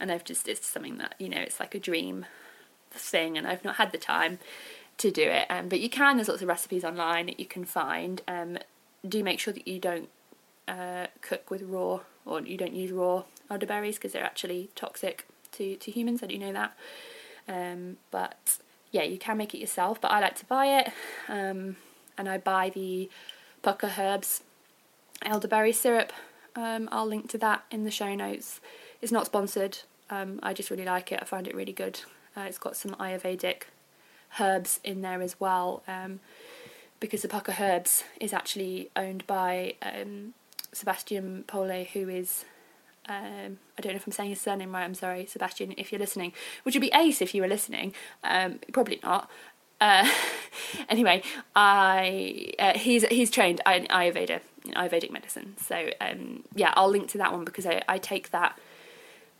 [0.00, 2.26] and I've just it's something that you know it's like a dream
[2.90, 4.38] thing, and I've not had the time
[4.98, 5.46] to do it.
[5.50, 6.16] Um, but you can.
[6.16, 8.20] There's lots of recipes online that you can find.
[8.28, 8.58] Um,
[9.06, 10.08] do make sure that you don't
[10.68, 15.76] uh, cook with raw or you don't use raw elderberries because they're actually toxic to,
[15.76, 16.22] to humans.
[16.22, 16.74] I do know that.
[17.48, 18.58] Um, but
[18.92, 20.92] yeah, you can make it yourself, but I like to buy it.
[21.28, 21.76] Um,
[22.16, 23.10] and I buy the
[23.64, 24.42] Pukka Herbs
[25.24, 26.12] elderberry syrup.
[26.54, 28.60] Um, I'll link to that in the show notes.
[29.00, 29.78] It's not sponsored.
[30.10, 31.18] Um, I just really like it.
[31.22, 32.00] I find it really good.
[32.36, 33.62] Uh, it's got some Ayurvedic
[34.38, 35.82] herbs in there as well.
[35.88, 36.20] Um,
[37.00, 40.34] because the Pukka Herbs is actually owned by um,
[40.72, 42.44] Sebastian Pole, who is
[43.08, 44.84] um, I don't know if I'm saying his surname right.
[44.84, 46.32] I'm sorry, Sebastian, if you're listening.
[46.62, 47.94] Which would be ace if you were listening.
[48.22, 49.28] Um, probably not.
[49.80, 50.08] Uh,
[50.88, 51.22] anyway,
[51.56, 55.56] I uh, he's he's trained in Ayurveda, in Ayurvedic medicine.
[55.58, 58.56] So um, yeah, I'll link to that one because I, I take that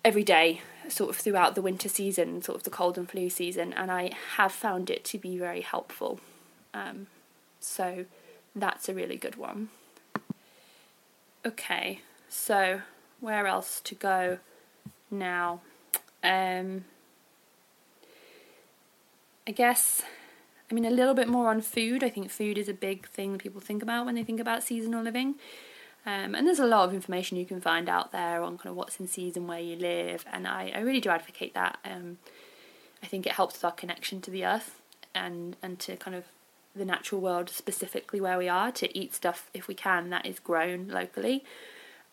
[0.05, 3.72] every day, sort of throughout the winter season, sort of the cold and flu season,
[3.72, 6.18] and I have found it to be very helpful.
[6.75, 7.07] Um,
[7.61, 8.07] so
[8.57, 9.68] that's a really good one.
[11.46, 12.81] Okay, so
[13.23, 14.39] where else to go
[15.11, 15.61] now?
[16.23, 16.85] Um,
[19.47, 20.03] I guess,
[20.71, 22.05] I mean, a little bit more on food.
[22.05, 24.63] I think food is a big thing that people think about when they think about
[24.63, 25.37] seasonal living.
[26.05, 28.77] Um, and there's a lot of information you can find out there on kind of
[28.77, 31.79] what's in season where you live, and I, I really do advocate that.
[31.85, 32.19] Um,
[33.03, 34.81] I think it helps with our connection to the earth
[35.15, 36.25] and and to kind of
[36.75, 40.41] the natural world specifically where we are to eat stuff if we can that is
[40.41, 41.45] grown locally.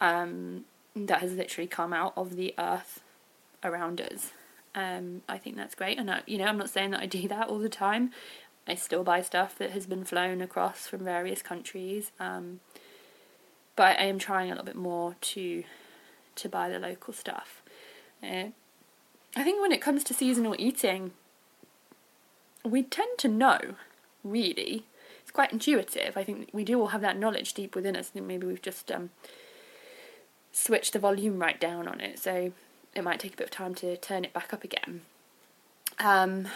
[0.02, 0.66] Um,
[1.08, 3.02] that has literally come out of the earth
[3.64, 4.32] around us.
[4.76, 7.28] Um, I think that's great, and I, you know, I'm not saying that I do
[7.30, 8.12] that all the time.
[8.68, 12.60] I still buy stuff that has been flown across from various countries, um,
[13.76, 15.64] but I am trying a little bit more to
[16.36, 17.62] to buy the local stuff.
[18.24, 18.50] Uh,
[19.36, 21.12] I think when it comes to seasonal eating,
[22.64, 23.60] we tend to know,
[24.24, 24.86] really.
[25.22, 26.18] It's quite intuitive.
[26.18, 28.10] I think we do all have that knowledge deep within us.
[28.10, 29.12] I think maybe we've just um,
[30.52, 32.52] switch the volume right down on it, so
[32.96, 35.02] it might take a bit of time to turn it back up again.
[36.00, 36.48] Um,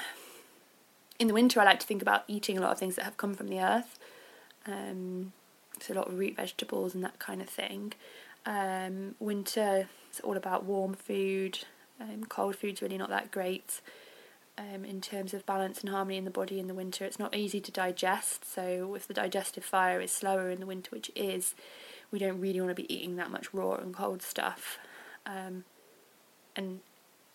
[1.20, 3.18] in the winter, I like to think about eating a lot of things that have
[3.18, 4.00] come from the earth,
[4.66, 5.34] um,
[5.80, 7.94] so a lot of root vegetables and that kind of thing.
[8.46, 11.60] Um, winter, it's all about warm food,
[12.00, 13.80] Um, cold food's really not that great
[14.58, 17.06] um, in terms of balance and harmony in the body in the winter.
[17.06, 20.89] It's not easy to digest, so if the digestive fire is slower in the winter,
[20.91, 21.56] which it is,
[22.14, 24.78] we don't really want to be eating that much raw and cold stuff.
[25.26, 25.66] Um,
[26.55, 26.80] and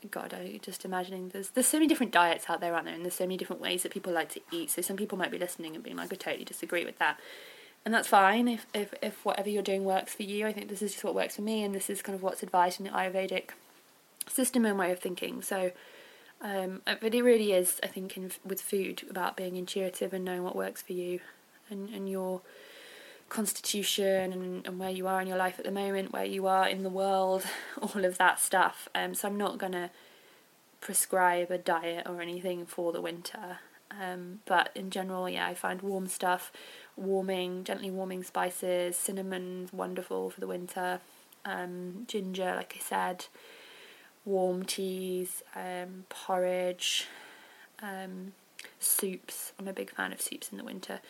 [0.09, 2.95] God, I just imagining there's there's so many different diets out there, aren't there?
[2.95, 4.71] And there's so many different ways that people like to eat.
[4.71, 7.19] So some people might be listening and being like, I totally disagree with that.
[7.85, 10.47] And that's fine if, if, if whatever you're doing works for you.
[10.47, 12.45] I think this is just what works for me, and this is kind of what's
[12.45, 13.51] advised in the Ayurvedic
[14.29, 15.43] system and way of thinking.
[15.43, 15.73] So,
[16.41, 20.25] um, uh, but it really is, I think, in, with food about being intuitive and
[20.25, 21.21] knowing what works for you
[21.71, 22.43] and, and your
[23.29, 26.69] constitution and, and where you are in your life at the moment, where you are
[26.69, 27.45] in the world,
[27.83, 28.89] all of that stuff.
[28.95, 29.91] Um, so I'm not going to
[30.81, 33.59] prescribe a diet or anything for the winter.
[33.91, 36.53] Um, but in general, yeah, I find warm stuff,
[36.97, 41.01] warming, gently warming spices, cinnamon's wonderful for the winter,
[41.45, 43.27] um, ginger, like I said,
[44.25, 47.07] warm teas, um, porridge,
[47.83, 48.33] um,
[48.79, 49.53] soups.
[49.59, 51.01] I'm a big fan of soups in the winter.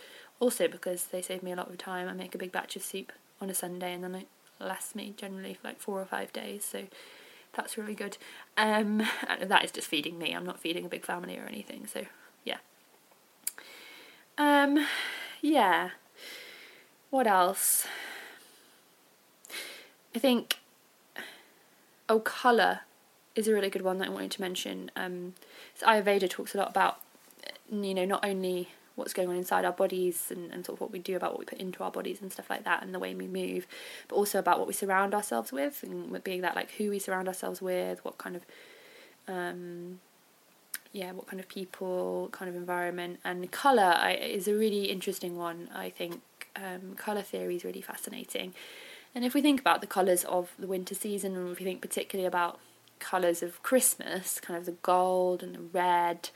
[0.40, 2.08] Also because they save me a lot of time.
[2.08, 4.28] I make a big batch of soup on a Sunday and then it
[4.60, 6.64] lasts me generally for like four or five days.
[6.64, 6.84] So
[7.54, 8.18] that's really good.
[8.56, 9.02] Um,
[9.40, 10.32] that is just feeding me.
[10.32, 11.86] I'm not feeding a big family or anything.
[11.86, 12.06] So
[12.44, 12.58] yeah.
[14.36, 14.86] Um,
[15.40, 15.90] yeah.
[17.10, 17.86] What else?
[20.14, 20.58] I think.
[22.08, 22.80] Oh, colour
[23.34, 24.90] is a really good one that I wanted to mention.
[24.96, 25.34] Um,
[25.74, 27.00] so Ayurveda talks a lot about,
[27.70, 30.90] you know, not only what's going on inside our bodies and, and sort of what
[30.90, 32.98] we do about what we put into our bodies and stuff like that and the
[32.98, 33.66] way we move,
[34.08, 37.28] but also about what we surround ourselves with and being that like who we surround
[37.28, 38.44] ourselves with, what kind of
[39.28, 40.00] um,
[40.92, 45.36] yeah, what kind of people, kind of environment, and color I, is a really interesting
[45.36, 45.68] one.
[45.74, 46.22] I think
[46.56, 48.54] um, color theory is really fascinating,
[49.14, 51.82] and if we think about the colors of the winter season, and if we think
[51.82, 52.58] particularly about
[52.98, 56.30] colors of Christmas, kind of the gold and the red,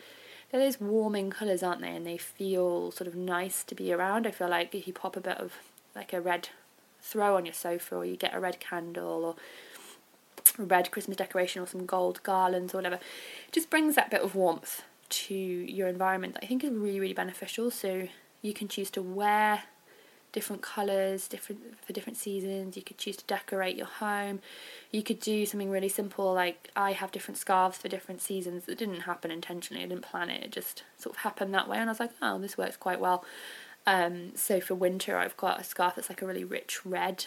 [0.52, 1.96] they're those warming colours, aren't they?
[1.96, 4.26] And they feel sort of nice to be around.
[4.26, 5.54] I feel like if you pop a bit of
[5.96, 6.50] like a red
[7.00, 9.34] throw on your sofa, or you get a red candle, or
[10.58, 14.34] red Christmas decoration, or some gold garlands, or whatever, it just brings that bit of
[14.34, 17.70] warmth to your environment that I think is really, really beneficial.
[17.70, 18.08] So
[18.42, 19.64] you can choose to wear
[20.32, 22.76] different colours, different for different seasons.
[22.76, 24.40] You could choose to decorate your home.
[24.90, 28.68] You could do something really simple like I have different scarves for different seasons.
[28.68, 29.84] It didn't happen intentionally.
[29.84, 30.42] I didn't plan it.
[30.42, 33.00] It just sort of happened that way, and I was like, oh, this works quite
[33.00, 33.24] well.
[33.86, 37.26] Um, so for winter, I've got a scarf that's like a really rich red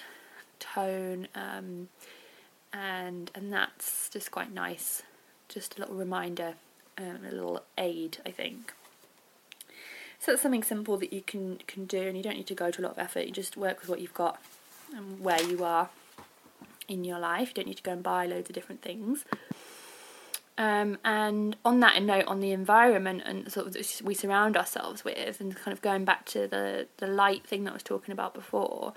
[0.60, 1.90] tone, um,
[2.74, 5.04] and and that's just quite nice.
[5.48, 6.56] Just a little reminder,
[6.98, 8.74] um, a little aid, I think.
[10.20, 12.72] So that's something simple that you can can do, and you don't need to go
[12.72, 13.26] to a lot of effort.
[13.26, 14.42] You just work with what you've got
[14.96, 15.90] and where you are
[16.88, 17.50] in your life.
[17.50, 19.26] You don't need to go and buy loads of different things.
[20.58, 25.42] Um, and on that note, on the environment and sort of we surround ourselves with,
[25.42, 28.34] and kind of going back to the the light thing that I was talking about
[28.34, 28.94] before,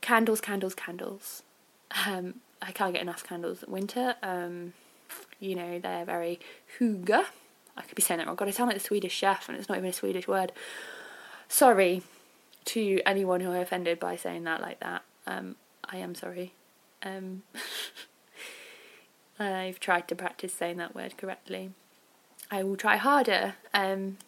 [0.00, 1.42] candles, candles, candles.
[2.06, 4.16] Um, I can't get enough candles at winter.
[4.22, 4.72] Um,
[5.38, 6.40] you know, they're very
[6.78, 7.26] hygge,
[7.76, 8.36] I could be saying that wrong.
[8.36, 10.52] God, I sound like the Swedish chef, and it's not even a Swedish word.
[11.48, 12.02] Sorry
[12.66, 15.02] to anyone who I offended by saying that like that.
[15.26, 16.54] Um, I am sorry.
[17.02, 17.42] Um,
[19.38, 21.72] I've tried to practice saying that word correctly.
[22.50, 23.54] I will try harder.
[23.72, 24.18] Um,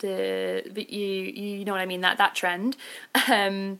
[0.00, 2.76] the but you you know what I mean that that trend.
[3.28, 3.78] Um,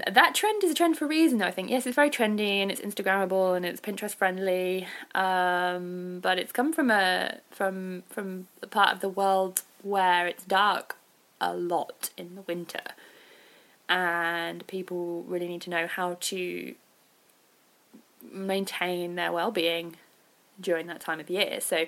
[0.00, 1.70] and that trend is a trend for a reason though i think.
[1.70, 6.72] Yes it's very trendy and it's instagrammable and it's pinterest friendly um, but it's come
[6.72, 10.96] from a from from a part of the world where it's dark
[11.42, 12.80] a lot in the winter.
[13.88, 16.74] And people really need to know how to
[18.30, 19.96] maintain their well-being
[20.58, 21.60] during that time of year.
[21.60, 21.86] So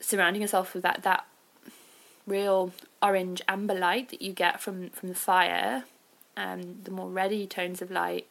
[0.00, 1.26] surrounding yourself with that that
[2.26, 2.72] real
[3.02, 5.84] orange amber light that you get from from the fire
[6.40, 8.26] um, the more reddy tones of light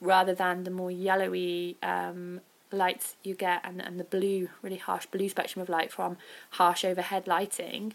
[0.00, 2.40] rather than the more yellowy um,
[2.72, 6.16] lights you get and, and the blue, really harsh blue spectrum of light from
[6.50, 7.92] harsh overhead lighting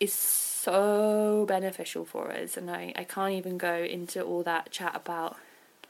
[0.00, 2.56] is so beneficial for us.
[2.56, 5.36] And I, I can't even go into all that chat about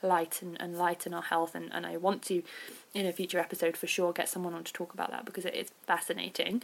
[0.03, 2.43] light and, and light and our health and, and I want to
[2.93, 5.55] in a future episode for sure get someone on to talk about that because it
[5.55, 6.63] is fascinating.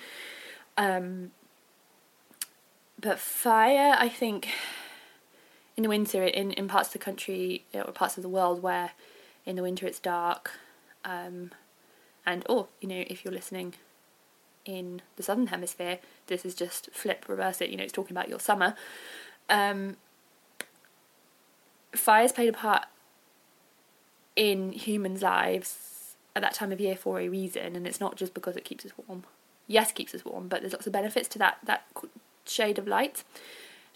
[0.76, 1.30] Um,
[3.00, 4.48] but fire, I think
[5.76, 8.92] in the winter in, in parts of the country or parts of the world where
[9.44, 10.52] in the winter it's dark
[11.04, 11.50] um,
[12.26, 13.74] and or you know if you're listening
[14.64, 15.98] in the southern hemisphere
[16.28, 18.74] this is just flip reverse it you know it's talking about your summer
[19.48, 19.96] um,
[21.94, 22.86] fire's played a part
[24.36, 28.34] in humans lives at that time of year for a reason, and it's not just
[28.34, 29.24] because it keeps us warm.
[29.66, 31.84] Yes, it keeps us warm, but there's lots of benefits to that that
[32.46, 33.22] shade of light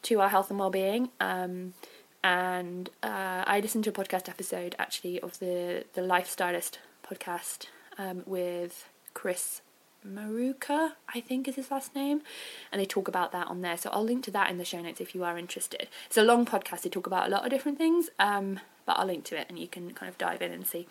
[0.07, 1.11] to our health and well-being.
[1.21, 1.75] Um,
[2.23, 6.79] and uh, I listened to a podcast episode actually of the the Lifestylist
[7.09, 7.67] podcast
[7.99, 9.61] um, with Chris
[10.07, 12.23] Maruka, I think is his last name,
[12.71, 13.77] and they talk about that on there.
[13.77, 15.89] So I'll link to that in the show notes if you are interested.
[16.07, 16.83] It's a long podcast.
[16.83, 19.59] They talk about a lot of different things, um, but I'll link to it and
[19.59, 20.87] you can kind of dive in and see,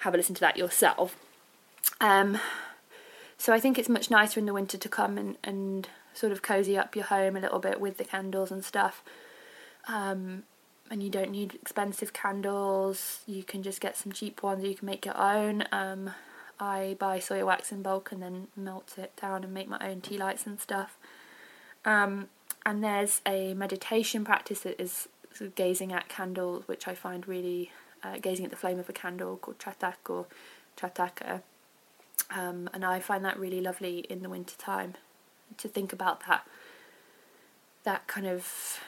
[0.00, 1.16] have a listen to that yourself.
[2.00, 2.38] Um,
[3.38, 6.42] so I think it's much nicer in the winter to come and, and sort of
[6.42, 9.04] cozy up your home a little bit with the candles and stuff.
[9.86, 10.44] Um,
[10.90, 13.20] and you don't need expensive candles.
[13.26, 14.64] You can just get some cheap ones.
[14.64, 15.64] You can make your own.
[15.72, 16.10] Um,
[16.58, 20.00] I buy soy wax in bulk and then melt it down and make my own
[20.00, 20.96] tea lights and stuff.
[21.84, 22.28] Um,
[22.64, 27.28] and there's a meditation practice that is sort of gazing at candles, which I find
[27.28, 30.26] really uh, gazing at the flame of a candle called Tratak or
[30.76, 31.42] Trataka.
[32.30, 34.94] Um, and I find that really lovely in the winter time
[35.58, 36.46] to think about that
[37.84, 38.80] that kind of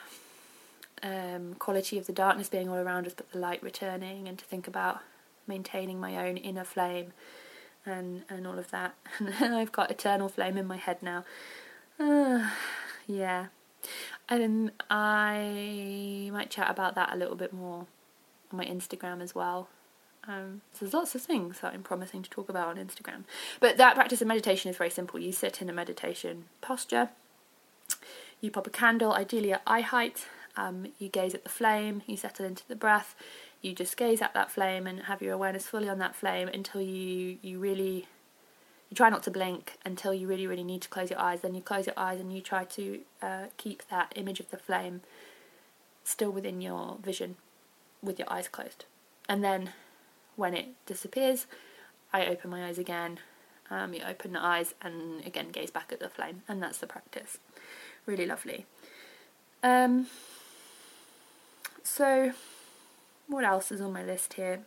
[1.01, 4.45] um, quality of the darkness being all around us, but the light returning, and to
[4.45, 4.99] think about
[5.47, 7.13] maintaining my own inner flame
[7.85, 8.95] and and all of that.
[9.19, 11.23] And I've got eternal flame in my head now.
[11.99, 12.49] Uh,
[13.07, 13.47] yeah.
[14.27, 17.87] And I might chat about that a little bit more
[18.51, 19.69] on my Instagram as well.
[20.27, 23.23] Um, so there's lots of things that I'm promising to talk about on Instagram.
[23.59, 25.19] But that practice of meditation is very simple.
[25.19, 27.09] You sit in a meditation posture.
[28.41, 30.27] You pop a candle, ideally at eye height.
[30.55, 32.03] Um, you gaze at the flame.
[32.05, 33.15] You settle into the breath
[33.61, 36.81] you just gaze at that flame and have your awareness fully on that flame until
[36.81, 38.07] you you really
[38.89, 41.53] you try not to blink until you really really need to close your eyes then
[41.53, 45.01] you close your eyes and you try to uh, keep that image of the flame
[46.03, 47.35] still within your vision
[48.01, 48.85] with your eyes closed
[49.27, 49.71] and then
[50.39, 51.45] when it disappears
[52.13, 53.19] i open my eyes again
[53.71, 56.87] um, you open the eyes and again gaze back at the flame and that's the
[56.87, 57.37] practice
[58.05, 58.65] really lovely
[59.61, 60.07] um,
[61.83, 62.31] so
[63.29, 64.61] what else is on my list here?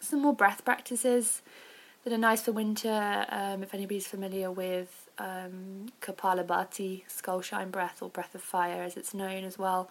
[0.00, 1.42] Some more breath practices
[2.04, 3.26] that are nice for winter.
[3.28, 8.96] Um, if anybody's familiar with um, Kapalabhati, skull shine breath, or breath of fire as
[8.96, 9.90] it's known as well,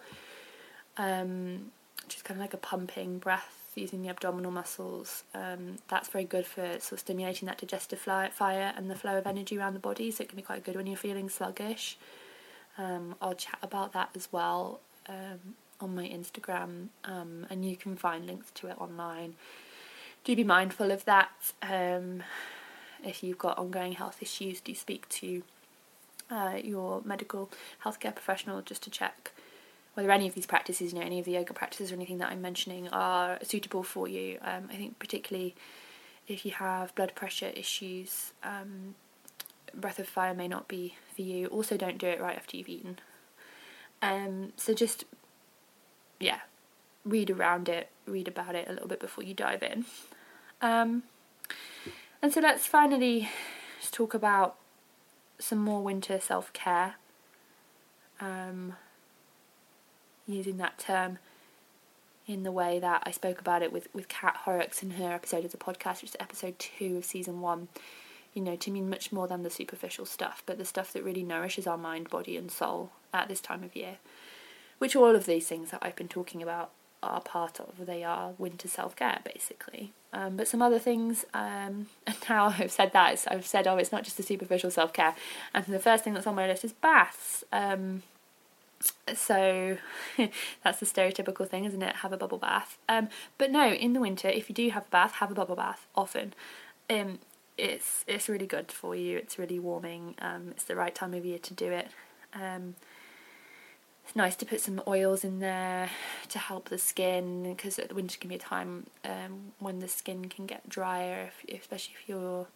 [0.98, 1.70] um,
[2.04, 5.24] which is kind of like a pumping breath using the abdominal muscles.
[5.34, 9.26] Um, that's very good for sort of stimulating that digestive fire and the flow of
[9.26, 11.96] energy around the body, so it can be quite good when you're feeling sluggish.
[12.78, 17.96] Um, I'll chat about that as well um, on my Instagram, um, and you can
[17.96, 19.34] find links to it online.
[20.24, 21.52] Do be mindful of that.
[21.62, 22.22] Um,
[23.04, 25.42] if you've got ongoing health issues, do speak to
[26.30, 27.50] uh, your medical
[27.84, 29.32] healthcare professional just to check
[29.94, 32.30] whether any of these practices, you know, any of the yoga practices or anything that
[32.30, 34.38] I'm mentioning are suitable for you.
[34.42, 35.54] Um, I think particularly
[36.28, 38.94] if you have blood pressure issues, um,
[39.74, 41.46] breath of fire may not be for you.
[41.48, 42.98] Also, don't do it right after you've eaten.
[44.00, 45.04] Um, so just
[46.18, 46.40] yeah,
[47.04, 49.84] read around it, read about it a little bit before you dive in.
[50.60, 51.02] Um,
[52.22, 53.28] and so let's finally
[53.80, 54.56] just talk about
[55.38, 56.94] some more winter self care.
[58.20, 58.74] Um,
[60.26, 61.18] using that term
[62.26, 65.44] in the way that I spoke about it with, with Kat Horrocks in her episode
[65.44, 67.68] of the podcast, which is episode two of season one.
[68.34, 71.22] You know, to mean much more than the superficial stuff, but the stuff that really
[71.22, 73.98] nourishes our mind, body, and soul at this time of year
[74.82, 76.72] which all of these things that I've been talking about
[77.04, 77.86] are part of.
[77.86, 79.92] They are winter self care, basically.
[80.12, 83.92] Um, but some other things, um, and now I've said that, I've said, oh, it's
[83.92, 85.14] not just the superficial self care.
[85.54, 87.44] And the first thing that's on my list is baths.
[87.52, 88.02] Um,
[89.14, 89.76] so
[90.64, 91.96] that's the stereotypical thing, isn't it?
[91.96, 92.78] Have a bubble bath.
[92.88, 93.08] Um,
[93.38, 95.86] but no, in the winter, if you do have a bath, have a bubble bath
[95.94, 96.34] often.
[96.90, 97.18] Um,
[97.58, 99.18] it's it's really good for you.
[99.18, 100.14] It's really warming.
[100.20, 101.88] Um, it's the right time of year to do it.
[102.34, 102.74] Um,
[104.04, 105.90] it's nice to put some oils in there
[106.28, 110.26] to help the skin because the winter can be a time um, when the skin
[110.26, 112.46] can get drier, if, especially if you're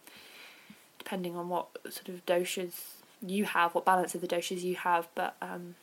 [0.97, 2.73] depending on what sort of doshas
[3.25, 5.07] you have, what balance of the doshas you have.
[5.15, 5.75] But um,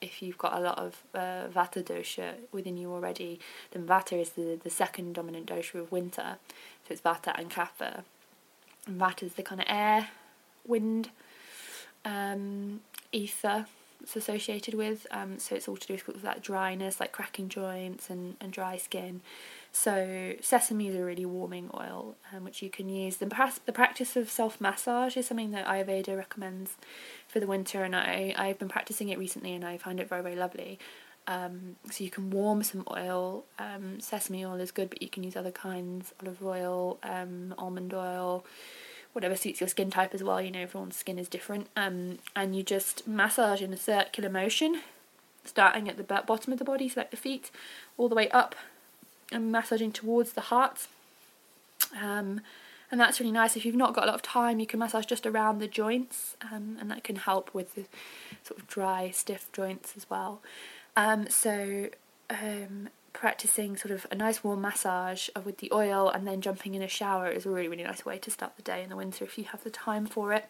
[0.00, 3.40] if you've got a lot of uh, Vata dosha within you already,
[3.72, 6.36] then Vata is the, the second dominant dosha of winter.
[6.86, 8.02] So it's Vata and Kapha.
[8.86, 10.08] And Vata is the kind of air,
[10.66, 11.10] wind,
[12.04, 12.80] um,
[13.12, 13.66] ether
[14.02, 15.06] it's associated with.
[15.10, 18.76] Um, so it's all to do with that dryness, like cracking joints and, and dry
[18.76, 19.20] skin.
[19.72, 23.18] So sesame is a really warming oil, um, which you can use.
[23.18, 26.76] The, the practice of self massage is something that Ayurveda recommends
[27.26, 30.22] for the winter, and I I've been practicing it recently, and I find it very
[30.22, 30.78] very lovely.
[31.26, 33.44] Um, so you can warm some oil.
[33.58, 37.92] Um, sesame oil is good, but you can use other kinds: olive oil, um, almond
[37.92, 38.44] oil,
[39.12, 40.40] whatever suits your skin type as well.
[40.40, 41.68] You know, everyone's skin is different.
[41.76, 44.80] Um, and you just massage in a circular motion,
[45.44, 47.50] starting at the bottom of the body, so like the feet,
[47.98, 48.56] all the way up,
[49.32, 50.86] and massaging towards the heart.
[52.00, 52.40] Um,
[52.90, 53.56] and that's really nice.
[53.56, 56.36] If you've not got a lot of time, you can massage just around the joints,
[56.50, 57.84] um, and that can help with the
[58.42, 60.40] sort of dry, stiff joints as well.
[60.96, 61.88] Um, so,
[62.30, 66.82] um, practicing sort of a nice warm massage with the oil and then jumping in
[66.82, 69.24] a shower is a really, really nice way to start the day in the winter
[69.24, 70.48] if you have the time for it.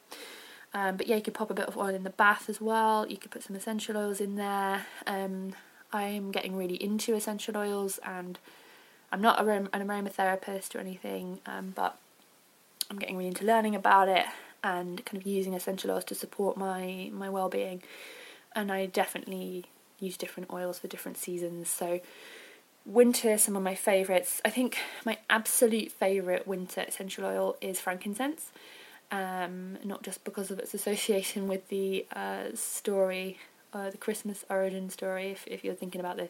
[0.75, 3.07] Um, but yeah, you could pop a bit of oil in the bath as well.
[3.09, 4.85] You could put some essential oils in there.
[5.07, 5.55] Um,
[5.93, 8.39] I'm getting really into essential oils and
[9.11, 11.99] I'm not an aromatherapist or anything, um, but
[12.91, 14.27] I'm getting really into learning about it
[14.63, 17.83] and kind of using essential oils to support my my well-being.
[18.55, 19.67] And I definitely
[20.01, 21.69] use different oils for different seasons.
[21.69, 22.01] So
[22.85, 24.41] winter, some of my favourites.
[24.45, 28.51] I think my absolute favourite winter essential oil is frankincense.
[29.11, 33.39] Um, not just because of its association with the uh, story,
[33.73, 36.29] uh, the Christmas origin story, if, if you're thinking about the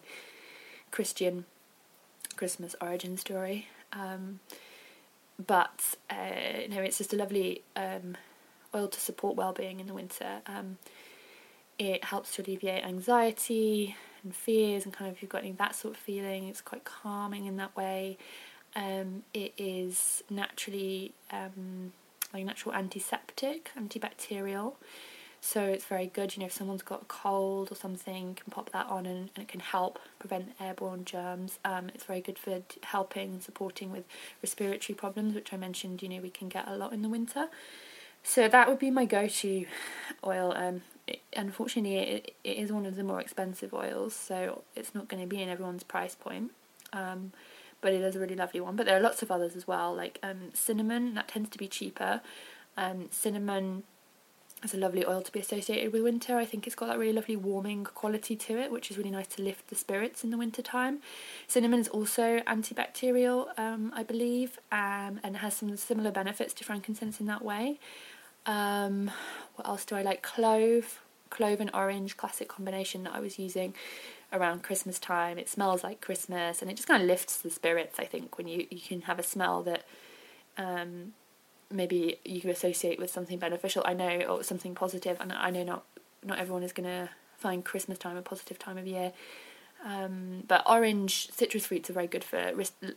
[0.93, 1.45] Christian
[2.39, 3.69] Christmas origin story.
[3.93, 4.41] Um,
[5.45, 8.17] but uh, no, it's just a lovely um,
[8.75, 10.41] oil to support well-being in the winter.
[10.47, 10.79] Um,
[11.79, 15.75] it helps to alleviate anxiety and fears, and kind of if you've got any that
[15.75, 18.19] sort of feeling, it's quite calming in that way.
[18.75, 21.93] Um, it is naturally um,
[22.33, 24.75] like natural antiseptic, antibacterial.
[25.41, 28.71] So it's very good, you know, if someone's got a cold or something, can pop
[28.73, 31.59] that on and, and it can help prevent airborne germs.
[31.65, 34.05] Um, it's very good for helping and supporting with
[34.43, 37.49] respiratory problems, which I mentioned, you know, we can get a lot in the winter.
[38.23, 39.65] So that would be my go-to
[40.27, 40.53] oil.
[40.57, 45.09] Um, it, unfortunately, it, it is one of the more expensive oils, so it's not
[45.09, 46.51] going to be in everyone's price point.
[46.93, 47.33] Um,
[47.81, 48.75] but it is a really lovely one.
[48.77, 51.69] But there are lots of others as well, like um, cinnamon, that tends to be
[51.69, 52.21] cheaper.
[52.77, 53.85] Um, cinnamon
[54.63, 56.37] it's a lovely oil to be associated with winter.
[56.37, 59.29] I think it's got that really lovely warming quality to it, which is really nice
[59.29, 60.99] to lift the spirits in the winter time.
[61.47, 67.21] Cinnamon is also antibacterial, um, I believe, um, and has some similar benefits to frankincense
[67.21, 67.79] in that way.
[68.47, 69.11] Um,
[69.55, 70.23] what else do I like?
[70.23, 73.75] Clove, clove and orange, classic combination that I was using
[74.33, 75.39] around Christmas time.
[75.39, 77.99] It smells like Christmas, and it just kind of lifts the spirits.
[78.01, 79.85] I think when you you can have a smell that
[80.57, 81.13] um,
[81.71, 83.83] maybe you can associate with something beneficial.
[83.87, 85.85] I know or something positive, and I know not
[86.25, 89.13] not everyone is to find Christmas time a positive time of year.
[89.85, 92.53] Um, but orange citrus fruits are very good for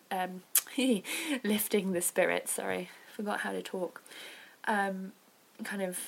[0.09, 0.41] um,
[1.43, 2.53] lifting the spirits.
[2.53, 4.01] Sorry, forgot how to talk.
[4.65, 5.11] Um,
[5.63, 5.99] kind of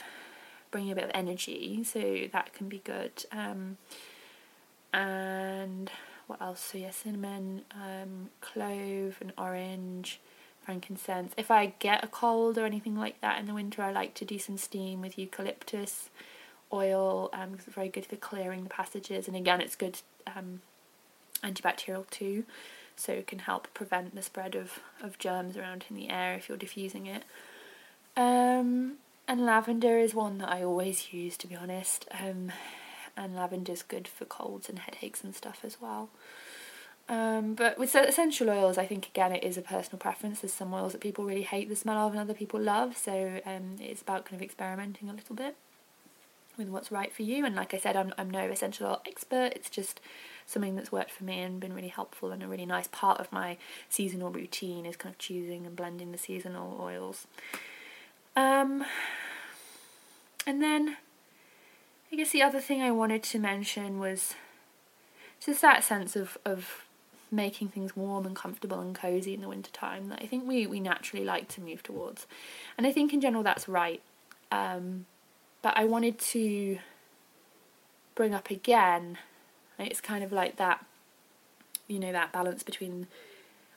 [0.72, 3.26] bringing a bit of energy, so that can be good.
[3.32, 3.78] Um,
[4.92, 5.92] and
[6.28, 6.62] what else?
[6.72, 10.20] So yeah, cinnamon, um, clove, and orange
[10.64, 11.34] frankincense.
[11.38, 14.26] If I get a cold or anything like that in the winter, I like to
[14.26, 16.10] do some steam with eucalyptus
[16.72, 19.28] oil um, because it's very good for clearing the passages.
[19.28, 20.00] And again, it's good
[20.36, 20.62] um,
[21.44, 22.46] antibacterial too,
[22.96, 26.50] so it can help prevent the spread of, of germs around in the air if
[26.50, 27.24] you're diffusing it.
[28.16, 28.96] Um,
[29.28, 32.08] and lavender is one that I always use, to be honest.
[32.12, 32.52] Um,
[33.16, 36.10] and lavender's good for colds and headaches and stuff as well.
[37.10, 40.40] Um, but with essential oils, I think again it is a personal preference.
[40.40, 42.98] There's some oils that people really hate the smell of and other people love.
[42.98, 45.56] So um, it's about kind of experimenting a little bit
[46.58, 47.46] with what's right for you.
[47.46, 49.52] And like I said, I'm I'm no essential oil expert.
[49.56, 50.00] It's just
[50.46, 53.32] something that's worked for me and been really helpful and a really nice part of
[53.32, 53.58] my
[53.90, 57.28] seasonal routine is kind of choosing and blending the seasonal oils.
[58.36, 58.84] Um,
[60.46, 60.98] and then
[62.12, 64.36] I guess the other thing I wanted to mention was
[65.44, 66.86] just that sense of of
[67.34, 70.68] making things warm and comfortable and cozy in the winter time that I think we,
[70.68, 72.28] we naturally like to move towards.
[72.78, 74.02] And I think in general that's right.
[74.52, 75.08] Um,
[75.64, 76.78] but I wanted to
[78.14, 79.18] bring up again,
[79.80, 80.86] it's kind of like that,
[81.88, 83.08] you know, that balance between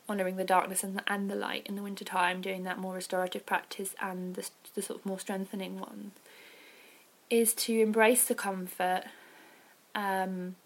[0.08, 2.94] honouring the darkness and the, and the light in the winter time, doing that more
[2.94, 6.12] restorative practice and the, the sort of more strengthening one,
[7.30, 9.04] is to embrace the comfort.
[9.94, 10.56] Um,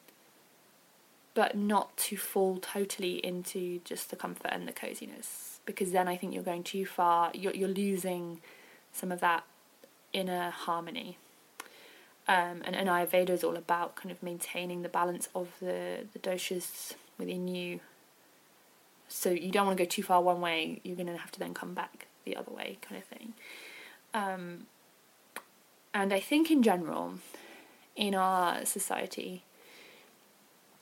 [1.41, 6.14] but not to fall totally into just the comfort and the coziness because then I
[6.14, 7.30] think you're going too far.
[7.32, 8.43] You're you're losing
[8.93, 9.45] some of that
[10.12, 11.16] inner harmony.
[12.28, 16.18] Um, and, and Ayurveda is all about kind of maintaining the balance of the, the
[16.18, 17.80] doshas within you.
[19.09, 21.38] So you don't want to go too far one way, you're going to have to
[21.38, 23.32] then come back the other way, kind of thing.
[24.12, 24.66] Um,
[25.95, 27.14] and I think in general,
[27.97, 29.45] in our society,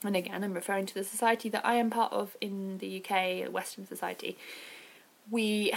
[0.03, 3.51] and again, I'm referring to the society that I am part of in the UK,
[3.51, 4.37] Western society,
[5.29, 5.73] we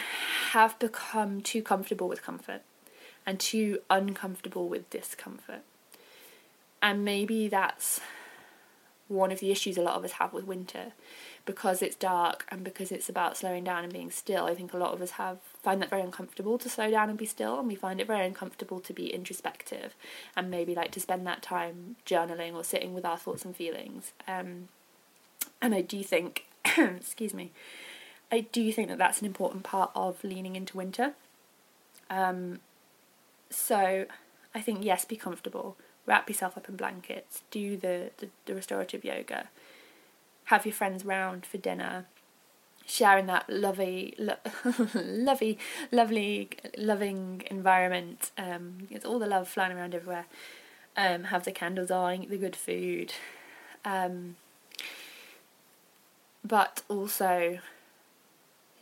[0.51, 2.63] have become too comfortable with comfort
[3.27, 5.63] and too uncomfortable with discomfort.
[6.81, 8.01] And maybe that's
[9.09, 10.93] one of the issues a lot of us have with winter
[11.45, 14.47] because it's dark and because it's about slowing down and being still.
[14.47, 17.19] I think a lot of us have find that very uncomfortable to slow down and
[17.19, 19.95] be still, and we find it very uncomfortable to be introspective
[20.37, 24.13] and maybe like to spend that time journaling or sitting with our thoughts and feelings.
[24.29, 24.69] Um,
[25.61, 26.47] and I do think,
[26.79, 27.51] excuse me,
[28.31, 31.15] I do think that that's an important part of leaning into winter.
[32.09, 32.61] Um,
[33.51, 34.07] so
[34.55, 35.77] I think yes, be comfortable,
[36.07, 39.49] wrap yourself up in blankets, do the, the, the restorative yoga,
[40.45, 42.07] have your friends round for dinner,
[42.87, 44.37] sharing that lovely, lo-
[44.95, 45.59] lovely,
[45.91, 48.31] lovely, loving environment.
[48.37, 50.27] Um, it's all the love flying around everywhere.
[50.97, 53.15] Um, have the candles on, eat the good food,
[53.85, 54.37] um,
[56.45, 57.61] but also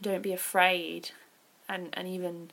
[0.03, 1.11] don't be afraid,
[1.69, 2.51] and and even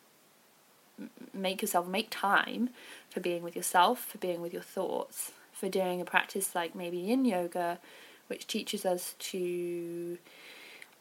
[1.33, 2.69] make yourself make time
[3.09, 6.97] for being with yourself, for being with your thoughts, for doing a practice like maybe
[6.97, 7.79] yin yoga,
[8.27, 10.17] which teaches us to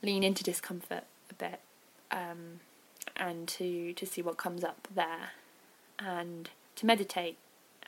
[0.03, 1.61] lean into discomfort a bit
[2.11, 2.61] um,
[3.16, 5.31] and to, to see what comes up there
[5.99, 7.37] and to meditate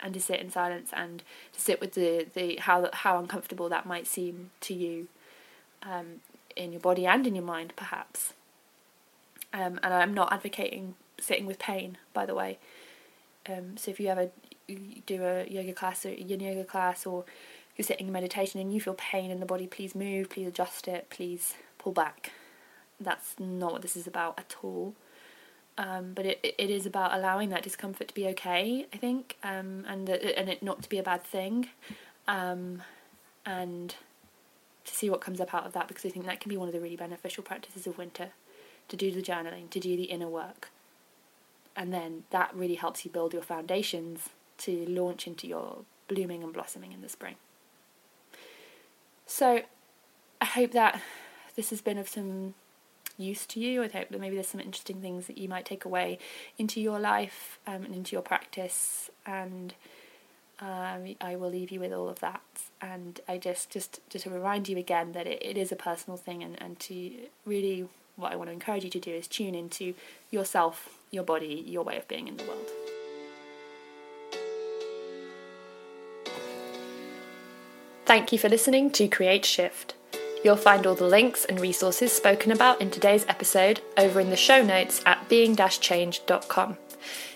[0.03, 1.23] and to sit in silence and
[1.53, 5.09] to sit with the, the how how uncomfortable that might seem to you
[5.83, 6.21] um,
[6.57, 8.33] in your body and in your mind perhaps.
[9.53, 12.59] Um, and I'm not advocating sitting with pain by the way.
[13.49, 14.31] Um, so if you ever
[15.07, 17.25] do a yoga class or a yin yoga class or
[17.79, 20.89] you're sitting in meditation and you feel pain in the body please move please adjust
[20.89, 22.33] it please pull back.
[23.01, 24.95] That's not what this is about at all.
[25.79, 29.85] Um, but it it is about allowing that discomfort to be okay, I think, um,
[29.87, 31.69] and the, and it not to be a bad thing,
[32.27, 32.83] um,
[33.47, 33.95] and
[34.85, 36.67] to see what comes up out of that because I think that can be one
[36.67, 38.31] of the really beneficial practices of winter,
[38.89, 40.71] to do the journaling, to do the inner work,
[41.77, 46.53] and then that really helps you build your foundations to launch into your blooming and
[46.53, 47.37] blossoming in the spring.
[49.29, 49.61] So,
[50.41, 51.01] I hope that
[51.55, 52.55] this has been of some
[53.19, 53.83] use to you.
[53.83, 56.19] I hope that maybe there's some interesting things that you might take away
[56.57, 59.11] into your life um, and into your practice.
[59.27, 59.75] And
[60.61, 62.41] um, I will leave you with all of that.
[62.81, 66.17] And I just just just to remind you again that it, it is a personal
[66.17, 67.11] thing, and and to
[67.45, 69.95] really what I want to encourage you to do is tune into
[70.31, 72.88] yourself, your body, your way of being in the world.
[78.09, 79.95] Thank you for listening to Create Shift.
[80.43, 84.35] You'll find all the links and resources spoken about in today's episode over in the
[84.37, 86.79] show notes at being-change.com.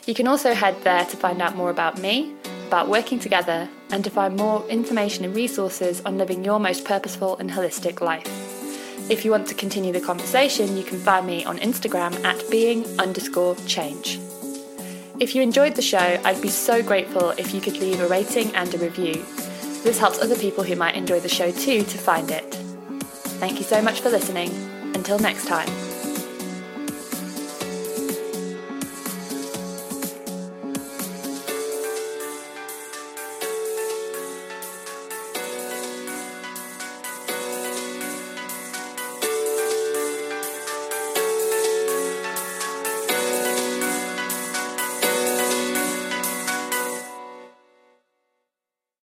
[0.06, 2.32] You can also head there to find out more about me,
[2.68, 7.36] about working together, and to find more information and resources on living your most purposeful
[7.36, 8.26] and holistic life.
[9.10, 12.86] If you want to continue the conversation, you can find me on Instagram at being
[12.98, 14.18] underscore change.
[15.20, 18.56] If you enjoyed the show, I'd be so grateful if you could leave a rating
[18.56, 19.22] and a review.
[19.82, 22.54] This helps other people who might enjoy the show too to find it.
[23.40, 24.50] Thank you so much for listening.
[24.94, 25.91] Until next time.